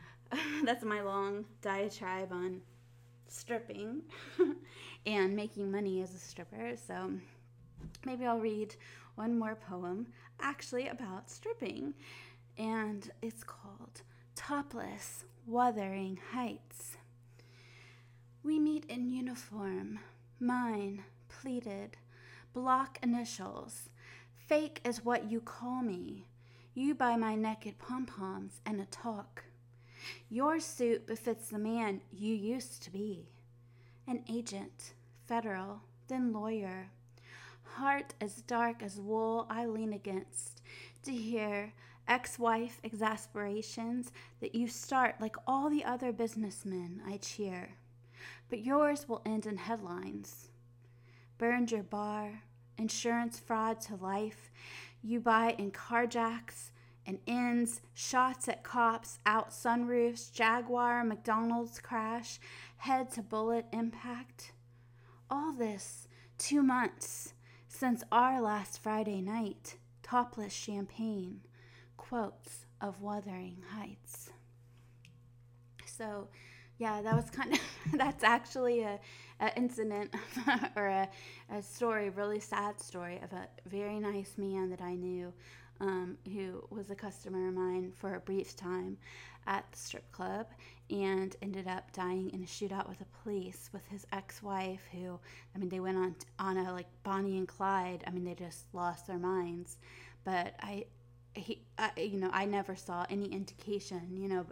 that's 0.64 0.84
my 0.84 1.02
long 1.02 1.46
diatribe 1.62 2.32
on 2.32 2.62
stripping 3.28 4.02
and 5.06 5.36
making 5.36 5.72
money 5.72 6.02
as 6.02 6.14
a 6.14 6.20
stripper. 6.20 6.74
So, 6.76 7.12
maybe 8.06 8.26
I'll 8.26 8.40
read 8.40 8.76
one 9.16 9.38
more 9.40 9.56
poem 9.56 10.08
actually 10.42 10.88
about 10.88 11.30
stripping, 11.30 11.94
and 12.58 13.10
it's 13.22 13.44
called 13.44 14.02
Topless 14.36 15.26
Wuthering 15.46 16.20
Heights. 16.34 16.98
We 18.44 18.60
meet 18.60 18.86
in 18.86 19.12
uniform, 19.12 20.00
mine 20.40 21.04
pleated, 21.42 21.98
block 22.54 23.00
initials. 23.02 23.90
Fake 24.48 24.80
is 24.86 25.04
what 25.04 25.32
you 25.32 25.42
call 25.42 25.82
me. 25.82 26.28
You 26.76 26.94
buy 26.94 27.16
my 27.16 27.36
naked 27.36 27.80
pom 27.80 28.06
poms 28.06 28.62
and 28.66 28.80
a 28.80 28.86
talk. 28.86 29.44
Your 30.30 30.60
suit 30.60 31.08
befits 31.08 31.50
the 31.50 31.58
man 31.58 32.02
you 32.12 32.36
used 32.36 32.84
to 32.84 32.92
be 32.92 33.28
an 34.08 34.24
agent, 34.30 34.94
federal, 35.26 35.82
then 36.08 36.32
lawyer. 36.32 36.92
Heart 37.64 38.14
as 38.22 38.42
dark 38.42 38.84
as 38.84 39.00
wool 39.00 39.48
I 39.50 39.66
lean 39.66 39.94
against 39.94 40.62
to 41.04 41.12
hear 41.12 41.74
ex 42.08 42.38
wife 42.38 42.80
exasperations 42.84 44.12
that 44.42 44.54
you 44.54 44.68
start 44.68 45.16
like 45.20 45.36
all 45.48 45.70
the 45.70 45.86
other 45.86 46.12
businessmen 46.12 47.02
I 47.08 47.18
cheer. 47.18 47.70
But 48.50 48.64
yours 48.66 49.08
will 49.08 49.22
end 49.26 49.46
in 49.46 49.58
headlines. 49.58 50.51
Burned 51.42 51.72
your 51.72 51.82
bar, 51.82 52.44
insurance 52.78 53.40
fraud 53.40 53.82
to 53.82 53.96
life, 53.96 54.52
you 55.02 55.20
buy 55.20 55.56
in 55.58 55.72
carjacks 55.72 56.70
and 57.04 57.18
ends, 57.26 57.82
shots 57.96 58.48
at 58.48 58.62
cops, 58.62 59.18
out 59.26 59.50
sunroofs, 59.50 60.32
Jaguar, 60.32 61.04
McDonald's 61.04 61.80
crash, 61.80 62.40
head 62.78 63.10
to 63.14 63.24
bullet 63.24 63.66
impact. 63.74 64.54
All 65.32 65.52
this 65.52 66.08
two 66.38 66.62
months 66.62 67.34
since 67.68 68.04
our 68.12 68.40
last 68.40 68.78
Friday 68.78 69.20
night, 69.20 69.78
topless 70.04 70.54
champagne, 70.54 71.42
quotes 71.98 72.68
of 72.80 73.02
Wuthering 73.02 73.64
Heights. 73.74 74.30
So, 75.88 76.28
yeah, 76.78 77.02
that 77.02 77.16
was 77.16 77.32
kind 77.32 77.54
of 77.54 77.60
that's 77.94 78.24
actually 78.24 78.82
a, 78.82 79.00
incident 79.56 80.14
or 80.76 80.88
a, 80.88 81.10
a 81.54 81.62
story, 81.62 82.10
really 82.10 82.40
sad 82.40 82.80
story 82.80 83.20
of 83.24 83.32
a 83.34 83.48
very 83.68 84.00
nice 84.00 84.34
man 84.38 84.70
that 84.70 84.82
I 84.82 84.96
knew 84.96 85.34
um, 85.80 86.18
who 86.26 86.64
was 86.70 86.92
a 86.92 86.96
customer 86.96 87.48
of 87.48 87.56
mine 87.56 87.92
for 87.96 88.16
a 88.16 88.20
brief 88.20 88.56
time 88.56 88.98
at 89.48 89.66
the 89.72 89.78
strip 89.78 90.10
club 90.12 90.48
and 90.92 91.36
ended 91.42 91.68
up 91.68 91.92
dying 91.94 92.30
in 92.32 92.44
a 92.44 92.46
shootout 92.46 92.88
with 92.88 93.00
the 93.00 93.06
police 93.24 93.70
with 93.74 93.86
his 93.88 94.06
ex-wife 94.12 94.82
who 94.92 95.20
I 95.56 95.58
mean 95.58 95.70
they 95.70 95.80
went 95.80 95.98
on 95.98 96.16
on 96.38 96.58
a 96.58 96.72
like 96.74 96.88
Bonnie 97.04 97.38
and 97.38 97.48
Clyde. 97.48 98.04
I 98.06 98.12
mean 98.12 98.24
they 98.24 98.36
just 98.36 98.66
lost 98.74 99.08
their 99.08 99.18
minds. 99.18 99.78
But 100.24 100.54
I 100.60 100.86
he 101.34 101.64
I, 101.78 101.92
you 101.98 102.18
know 102.20 102.30
I 102.32 102.46
never 102.46 102.76
saw 102.76 103.06
any 103.10 103.26
indication 103.26 104.18
you 104.18 104.28
know 104.28 104.46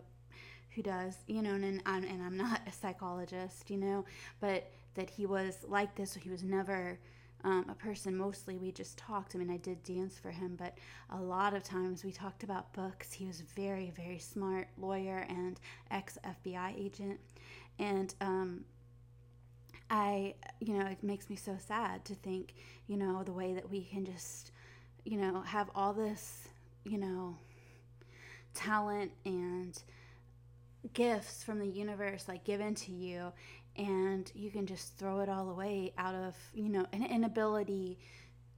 who 0.75 0.81
does 0.81 1.17
you 1.27 1.41
know 1.41 1.53
and, 1.53 1.63
and 1.63 1.81
I'm, 1.85 2.03
and 2.03 2.21
I'm 2.21 2.37
not 2.37 2.61
a 2.67 2.71
psychologist 2.71 3.69
you 3.69 3.77
know 3.77 4.05
but 4.39 4.71
that 4.95 5.09
he 5.09 5.25
was 5.25 5.57
like 5.67 5.95
this 5.95 6.13
he 6.15 6.29
was 6.29 6.43
never 6.43 6.99
um, 7.43 7.65
a 7.69 7.73
person. 7.73 8.17
Mostly 8.17 8.57
we 8.57 8.71
just 8.71 8.97
talked 8.97 9.33
i 9.33 9.37
mean 9.37 9.49
i 9.49 9.57
did 9.57 9.81
dance 9.83 10.17
for 10.19 10.29
him 10.29 10.55
but 10.57 10.77
a 11.11 11.17
lot 11.19 11.53
of 11.53 11.63
times 11.63 12.03
we 12.03 12.11
talked 12.11 12.43
about 12.43 12.73
books. 12.73 13.13
He 13.13 13.25
was 13.25 13.41
very 13.55 13.91
very 13.95 14.19
smart 14.19 14.67
lawyer 14.77 15.25
and 15.29 15.59
ex 15.91 16.17
fbi 16.25 16.77
agent. 16.77 17.19
And 17.77 18.13
um, 18.19 18.65
i 19.89 20.33
you 20.59 20.73
know 20.73 20.85
it 20.85 21.01
makes 21.01 21.29
me 21.29 21.35
so 21.35 21.55
sad 21.57 22.03
to 22.05 22.13
think 22.15 22.53
you 22.87 22.97
know 22.97 23.23
the 23.23 23.31
way 23.31 23.53
that 23.53 23.69
we 23.69 23.83
can 23.83 24.05
just 24.05 24.51
you 25.05 25.17
know 25.17 25.41
have 25.41 25.69
all 25.75 25.93
this 25.93 26.47
you 26.83 26.97
know 26.97 27.35
talent 28.53 29.11
and 29.25 29.81
gifts 30.93 31.43
from 31.43 31.59
the 31.59 31.67
universe 31.67 32.27
like 32.27 32.43
given 32.43 32.73
to 32.73 32.91
you 32.91 33.31
and 33.75 34.31
you 34.33 34.49
can 34.49 34.65
just 34.65 34.97
throw 34.97 35.19
it 35.19 35.29
all 35.29 35.49
away 35.49 35.93
out 35.97 36.15
of 36.15 36.35
you 36.53 36.69
know 36.69 36.85
an 36.93 37.05
inability 37.05 37.97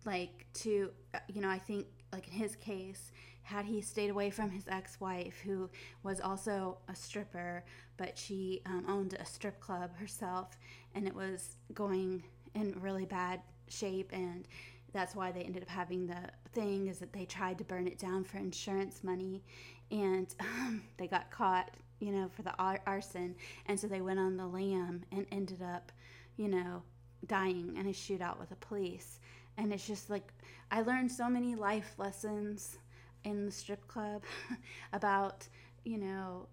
like 0.06 0.46
to 0.54 0.92
uh, 1.14 1.20
you 1.28 1.42
know 1.42 1.50
i 1.50 1.58
think 1.58 1.86
like 2.14 2.28
in 2.28 2.34
his 2.34 2.56
case 2.56 3.12
had 3.44 3.66
he 3.66 3.82
stayed 3.82 4.10
away 4.10 4.30
from 4.30 4.50
his 4.50 4.68
ex-wife 4.68 5.40
who 5.44 5.70
was 6.04 6.22
also 6.22 6.78
a 6.90 6.96
stripper 6.96 7.64
but 7.98 8.18
she 8.18 8.62
um, 8.66 8.86
owned 8.88 9.14
a 9.20 9.26
strip 9.26 9.60
club 9.60 9.92
herself 9.96 10.58
and 10.96 11.08
it 11.08 11.16
was 11.16 11.58
going 11.74 12.24
in 12.56 12.76
really 12.80 13.06
bad 13.06 13.42
shape 13.68 14.12
and 14.14 14.48
that's 14.94 15.16
why 15.16 15.32
they 15.32 15.42
ended 15.42 15.64
up 15.64 15.70
having 15.70 16.06
the 16.06 16.30
thing 16.54 16.88
is 16.88 17.00
that 17.00 17.14
they 17.14 17.26
tried 17.26 17.58
to 17.58 17.64
burn 17.64 17.88
it 17.88 17.98
down 17.98 18.24
for 18.24 18.38
insurance 18.38 19.04
money 19.04 19.42
and 19.90 20.36
um, 20.40 20.84
they 20.98 21.08
got 21.08 21.32
caught 21.32 21.72
you 22.02 22.12
know, 22.12 22.28
for 22.36 22.42
the 22.42 22.54
arson. 22.86 23.36
And 23.68 23.80
so 23.80 23.88
they 23.88 24.02
went 24.02 24.20
on 24.20 24.36
the 24.36 24.48
lam 24.48 25.04
and 25.12 25.26
ended 25.32 25.62
up, 25.62 25.92
you 26.36 26.50
know, 26.50 26.82
dying 27.28 27.78
in 27.78 27.86
a 27.88 27.92
shootout 27.92 28.40
with 28.40 28.50
the 28.50 28.56
police. 28.56 29.20
And 29.58 29.72
it's 29.72 29.88
just 29.88 30.10
like, 30.10 30.34
I 30.72 30.82
learned 30.82 31.12
so 31.12 31.30
many 31.30 31.56
life 31.56 31.94
lessons 31.98 32.78
in 33.24 33.46
the 33.46 33.52
strip 33.52 33.88
club 33.88 34.24
about, 34.94 35.48
you 35.86 36.00
know, 36.00 36.48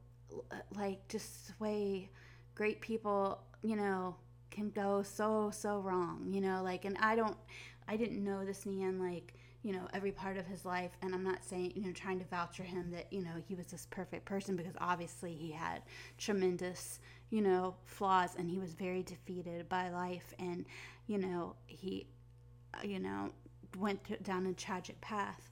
like 0.77 1.09
just 1.09 1.49
the 1.49 1.55
way 1.59 2.11
great 2.55 2.81
people, 2.81 3.41
you 3.63 3.77
know, 3.77 4.15
can 4.51 4.71
go 4.71 5.03
so, 5.03 5.51
so 5.53 5.79
wrong, 5.81 6.27
you 6.31 6.41
know, 6.41 6.63
like, 6.63 6.85
and 6.85 6.99
I 6.99 7.17
don't, 7.17 7.37
I 7.87 7.97
didn't 7.97 8.23
know 8.23 8.45
this 8.45 8.67
man, 8.67 8.99
like, 9.01 9.35
you 9.63 9.73
know 9.73 9.89
every 9.93 10.13
part 10.13 10.37
of 10.37 10.47
his 10.47 10.65
life. 10.65 10.93
And 11.03 11.15
i'm 11.15 11.25
not 11.25 11.45
saying 11.45 11.73
you 11.75 11.83
know 11.83 11.93
trying 11.93 12.19
to 12.19 12.25
vouch 12.27 12.57
for 12.57 12.63
him 12.63 12.91
that 12.93 13.13
you 13.13 13.23
know 13.23 13.31
he 13.47 13.55
was 13.55 13.67
this 13.67 13.87
perfect 13.91 14.25
person 14.25 14.57
because 14.57 14.75
obviously 14.81 15.35
he 15.35 15.51
had 15.51 15.83
tremendous 16.17 17.01
you 17.31 17.43
know 17.43 17.75
flaws 17.85 18.35
and 18.39 18.49
he 18.49 18.59
was 18.59 18.75
very 18.75 19.03
defeated 19.03 19.69
by 19.69 19.91
life. 19.91 20.33
And 20.39 20.65
you 21.07 21.19
know 21.19 21.55
he 21.67 22.07
uh, 22.75 22.87
you 22.87 23.01
know 23.01 23.31
went 23.79 24.03
to, 24.05 24.17
down 24.19 24.47
a 24.47 24.53
tragic 24.53 25.01
path. 25.01 25.51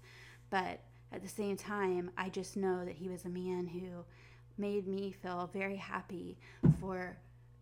But 0.50 0.80
at 1.12 1.22
the 1.22 1.28
same 1.28 1.56
time 1.56 2.10
i 2.18 2.28
just 2.28 2.56
know 2.56 2.84
that 2.84 2.94
he 2.94 3.08
was 3.08 3.24
a 3.24 3.28
man 3.28 3.66
who 3.66 4.04
made 4.58 4.86
me 4.86 5.12
feel 5.12 5.48
very 5.52 5.76
happy 5.76 6.36
for 6.80 7.16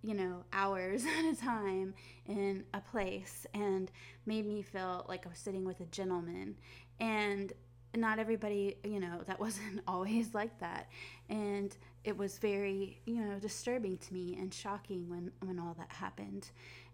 you 0.04 0.14
know, 0.14 0.44
hours 0.52 1.04
at 1.18 1.32
a 1.32 1.36
time 1.36 1.94
in 2.26 2.64
a 2.74 2.80
place 2.80 3.46
and 3.54 3.90
made 4.26 4.46
me 4.46 4.62
feel 4.62 5.04
like 5.08 5.26
I 5.26 5.30
was 5.30 5.38
sitting 5.38 5.64
with 5.64 5.80
a 5.80 5.86
gentleman. 5.86 6.56
And 7.00 7.52
not 7.96 8.18
everybody, 8.18 8.76
you 8.84 9.00
know, 9.00 9.20
that 9.26 9.40
wasn't 9.40 9.80
always 9.88 10.34
like 10.34 10.58
that. 10.60 10.88
And 11.28 11.74
it 12.04 12.16
was 12.16 12.38
very, 12.38 13.00
you 13.06 13.16
know, 13.16 13.38
disturbing 13.38 13.96
to 13.98 14.14
me 14.14 14.36
and 14.38 14.52
shocking 14.52 15.08
when, 15.08 15.30
when 15.40 15.58
all 15.58 15.74
that 15.78 15.90
happened. 15.90 16.50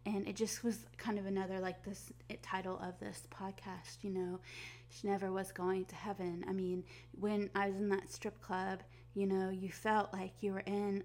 And 0.07 0.27
it 0.27 0.37
just 0.37 0.65
was 0.65 0.87
kind 0.97 1.19
of 1.19 1.27
another, 1.27 1.61
like 1.61 1.85
this 1.85 2.11
title 2.43 2.79
of 2.79 2.99
this 3.01 3.23
podcast, 3.31 4.03
you 4.03 4.11
know, 4.11 4.41
she 4.89 5.09
never 5.09 5.31
was 5.31 5.53
going 5.53 5.85
to 5.87 5.95
heaven. 5.95 6.45
I 6.49 6.53
mean, 6.53 6.85
when 7.19 7.51
I 7.55 7.69
was 7.69 7.77
in 7.77 7.89
that 7.91 8.11
strip 8.11 8.41
club, 8.41 8.83
you 9.15 9.27
know, 9.27 9.51
you 9.51 9.71
felt 9.71 10.13
like 10.13 10.33
you 10.41 10.53
were 10.53 10.61
in 10.61 11.03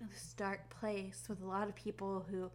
this 0.00 0.34
dark 0.36 0.68
place 0.80 1.24
with 1.28 1.42
a 1.42 1.46
lot 1.46 1.68
of 1.68 1.74
people 1.74 2.24
who 2.30 2.50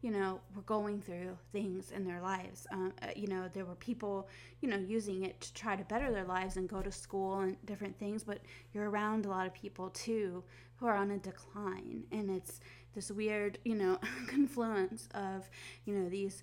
you 0.00 0.10
know 0.10 0.40
were 0.54 0.62
going 0.62 1.00
through 1.00 1.36
things 1.52 1.90
in 1.90 2.04
their 2.04 2.20
lives. 2.20 2.66
Um, 2.72 2.92
uh, 3.02 3.08
you 3.16 3.28
know 3.28 3.48
there 3.52 3.64
were 3.64 3.76
people 3.76 4.28
you 4.60 4.68
know 4.68 4.76
using 4.76 5.24
it 5.24 5.40
to 5.40 5.54
try 5.54 5.76
to 5.76 5.84
better 5.84 6.10
their 6.12 6.24
lives 6.24 6.56
and 6.56 6.68
go 6.68 6.82
to 6.82 6.92
school 6.92 7.40
and 7.40 7.56
different 7.64 7.98
things 7.98 8.24
but 8.24 8.40
you're 8.74 8.90
around 8.90 9.26
a 9.26 9.28
lot 9.28 9.46
of 9.46 9.54
people 9.54 9.90
too 9.90 10.42
who 10.76 10.86
are 10.86 10.96
on 10.96 11.12
a 11.12 11.18
decline. 11.18 12.02
And 12.10 12.30
it's 12.30 12.60
this 12.94 13.10
weird 13.10 13.58
you 13.64 13.74
know 13.74 13.98
confluence 14.26 15.08
of 15.14 15.48
you 15.84 15.94
know 15.94 16.08
these 16.08 16.42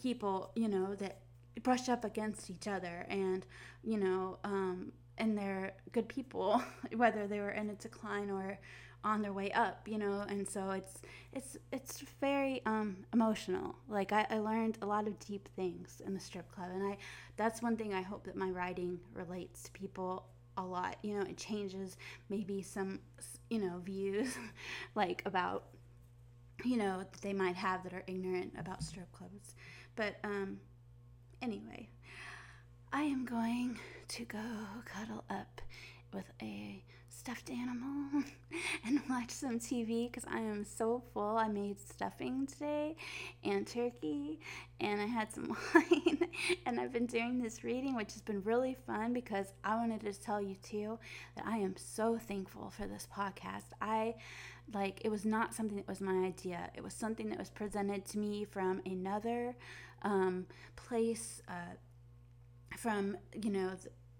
people 0.00 0.52
you 0.54 0.68
know 0.68 0.94
that 0.94 1.18
brush 1.62 1.88
up 1.88 2.04
against 2.04 2.50
each 2.50 2.66
other 2.66 3.04
and 3.08 3.44
you 3.82 3.98
know 3.98 4.38
um, 4.44 4.92
and 5.18 5.36
they're 5.36 5.72
good 5.92 6.08
people 6.08 6.62
whether 6.96 7.26
they 7.26 7.40
were 7.40 7.50
in 7.50 7.68
a 7.70 7.74
decline 7.74 8.30
or 8.30 8.58
on 9.04 9.22
their 9.22 9.32
way 9.32 9.50
up 9.52 9.86
you 9.86 9.98
know? 9.98 10.24
And 10.28 10.48
so 10.48 10.70
it's 10.70 11.00
it's 11.32 11.56
it's 11.72 12.00
very 12.20 12.62
um, 12.66 12.98
emotional. 13.12 13.74
Like 13.88 14.12
I, 14.12 14.26
I 14.30 14.38
learned 14.38 14.78
a 14.82 14.86
lot 14.86 15.06
of 15.06 15.18
deep 15.18 15.48
things 15.56 16.00
in 16.04 16.14
the 16.14 16.20
strip 16.20 16.50
club 16.52 16.68
and 16.74 16.82
i 16.84 16.96
that's 17.36 17.62
one 17.62 17.76
thing 17.76 17.94
i 17.94 18.02
hope 18.02 18.24
that 18.24 18.36
my 18.36 18.50
writing 18.50 18.98
relates 19.14 19.62
to 19.64 19.72
people 19.72 20.26
a 20.56 20.62
lot. 20.62 20.96
You 21.02 21.18
know 21.18 21.22
it 21.22 21.36
changes 21.36 21.96
maybe 22.28 22.62
some 22.62 23.00
you 23.50 23.58
know 23.58 23.80
views 23.84 24.36
like 24.94 25.22
about 25.26 25.64
you 26.64 26.76
know 26.76 26.98
that 26.98 27.20
they 27.22 27.32
might 27.32 27.56
have 27.56 27.82
that 27.84 27.92
are 27.92 28.04
ignorant 28.06 28.52
about 28.58 28.82
strip 28.82 29.10
clubs. 29.12 29.54
But 29.96 30.16
um 30.24 30.58
anyway 31.40 31.88
I 32.92 33.02
am 33.02 33.24
going 33.24 33.78
to 34.08 34.24
go 34.24 34.38
cuddle 34.84 35.24
up 35.30 35.62
with 36.12 36.30
a 36.42 36.84
stuffed 37.22 37.50
animal 37.50 38.24
and 38.84 39.00
watch 39.08 39.30
some 39.30 39.60
TV 39.60 40.10
because 40.10 40.24
I 40.28 40.40
am 40.40 40.64
so 40.64 41.04
full. 41.14 41.36
I 41.36 41.46
made 41.46 41.78
stuffing 41.80 42.48
today 42.48 42.96
and 43.44 43.64
turkey, 43.64 44.40
and 44.80 45.00
I 45.00 45.06
had 45.06 45.32
some 45.32 45.56
wine. 45.74 46.26
and 46.66 46.80
I've 46.80 46.92
been 46.92 47.06
doing 47.06 47.40
this 47.40 47.62
reading, 47.62 47.94
which 47.94 48.14
has 48.14 48.22
been 48.22 48.42
really 48.42 48.76
fun 48.88 49.12
because 49.12 49.52
I 49.62 49.76
wanted 49.76 50.00
to 50.00 50.12
tell 50.20 50.40
you 50.40 50.56
too 50.64 50.98
that 51.36 51.46
I 51.46 51.58
am 51.58 51.76
so 51.76 52.18
thankful 52.18 52.70
for 52.70 52.88
this 52.88 53.06
podcast. 53.14 53.70
I 53.80 54.16
like 54.74 55.00
it 55.04 55.08
was 55.08 55.24
not 55.24 55.54
something 55.54 55.76
that 55.76 55.86
was 55.86 56.00
my 56.00 56.26
idea, 56.26 56.70
it 56.74 56.82
was 56.82 56.92
something 56.92 57.28
that 57.28 57.38
was 57.38 57.50
presented 57.50 58.04
to 58.06 58.18
me 58.18 58.46
from 58.50 58.82
another 58.84 59.54
um, 60.02 60.46
place. 60.74 61.40
Uh, 61.48 61.76
from 62.78 63.18
you 63.40 63.50
know 63.50 63.70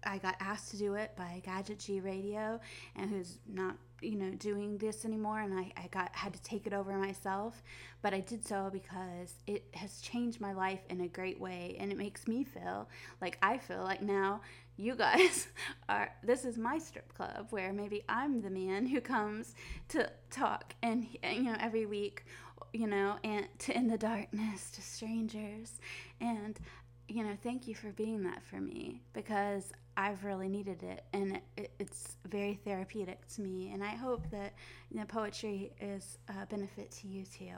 I 0.05 0.17
got 0.17 0.35
asked 0.39 0.71
to 0.71 0.77
do 0.77 0.95
it 0.95 1.15
by 1.15 1.41
Gadget 1.45 1.79
G 1.79 1.99
Radio, 1.99 2.59
and 2.95 3.09
who's 3.09 3.37
not, 3.47 3.75
you 4.01 4.15
know, 4.15 4.31
doing 4.31 4.77
this 4.77 5.05
anymore, 5.05 5.39
and 5.39 5.53
I, 5.57 5.71
I 5.77 5.87
got 5.87 6.13
had 6.15 6.33
to 6.33 6.41
take 6.41 6.67
it 6.67 6.73
over 6.73 6.93
myself. 6.93 7.63
But 8.01 8.13
I 8.13 8.19
did 8.19 8.45
so 8.45 8.69
because 8.71 9.35
it 9.47 9.63
has 9.73 10.01
changed 10.01 10.41
my 10.41 10.53
life 10.53 10.81
in 10.89 11.01
a 11.01 11.07
great 11.07 11.39
way, 11.39 11.77
and 11.79 11.91
it 11.91 11.97
makes 11.97 12.27
me 12.27 12.43
feel 12.43 12.89
like 13.21 13.37
I 13.41 13.57
feel 13.57 13.83
like 13.83 14.01
now 14.01 14.41
you 14.77 14.95
guys 14.95 15.47
are. 15.89 16.11
This 16.23 16.45
is 16.45 16.57
my 16.57 16.77
strip 16.77 17.13
club 17.13 17.47
where 17.51 17.73
maybe 17.73 18.03
I'm 18.09 18.41
the 18.41 18.49
man 18.49 18.85
who 18.85 19.01
comes 19.01 19.55
to 19.89 20.09
talk, 20.29 20.75
and 20.81 21.05
you 21.23 21.43
know, 21.43 21.55
every 21.59 21.85
week, 21.85 22.25
you 22.73 22.87
know, 22.87 23.17
and 23.23 23.47
to 23.59 23.75
in 23.75 23.87
the 23.87 23.97
darkness 23.97 24.71
to 24.71 24.81
strangers, 24.81 25.79
and 26.19 26.59
you 27.07 27.23
know, 27.23 27.37
thank 27.43 27.67
you 27.67 27.75
for 27.75 27.91
being 27.91 28.23
that 28.23 28.43
for 28.43 28.59
me 28.61 29.01
because 29.13 29.71
I've 29.95 30.23
really 30.23 30.49
needed 30.49 30.81
it, 30.83 31.03
and 31.13 31.39
it, 31.57 31.71
it's 31.79 32.17
very 32.25 32.59
therapeutic 32.65 33.27
to 33.35 33.41
me. 33.41 33.71
And 33.73 33.83
I 33.83 33.89
hope 33.95 34.29
that 34.31 34.53
you 34.89 34.99
know 34.99 35.05
poetry 35.05 35.71
is 35.79 36.17
a 36.29 36.45
benefit 36.45 36.91
to 36.91 37.07
you 37.07 37.25
too. 37.25 37.55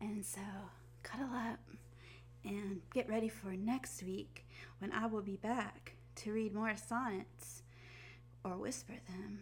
And 0.00 0.24
so, 0.24 0.40
cuddle 1.02 1.34
up 1.34 1.58
and 2.44 2.80
get 2.92 3.08
ready 3.08 3.28
for 3.28 3.48
next 3.56 4.02
week 4.02 4.46
when 4.78 4.92
I 4.92 5.06
will 5.06 5.22
be 5.22 5.36
back 5.36 5.94
to 6.16 6.32
read 6.32 6.54
more 6.54 6.74
sonnets 6.76 7.62
or 8.44 8.56
whisper 8.56 8.94
them. 9.08 9.40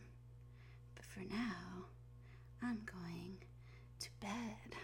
But 0.94 1.04
for 1.04 1.20
now, 1.20 1.86
I'm 2.62 2.80
going 2.86 3.38
to 4.00 4.08
bed. 4.20 4.76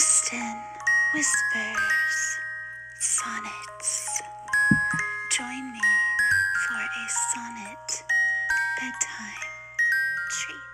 Tristan 0.00 0.56
whispers 1.12 2.40
sonnets. 2.98 4.22
Join 5.36 5.72
me 5.74 5.80
for 6.64 6.80
a 6.80 7.06
sonnet 7.34 8.02
bedtime 8.80 9.50
treat. 10.30 10.69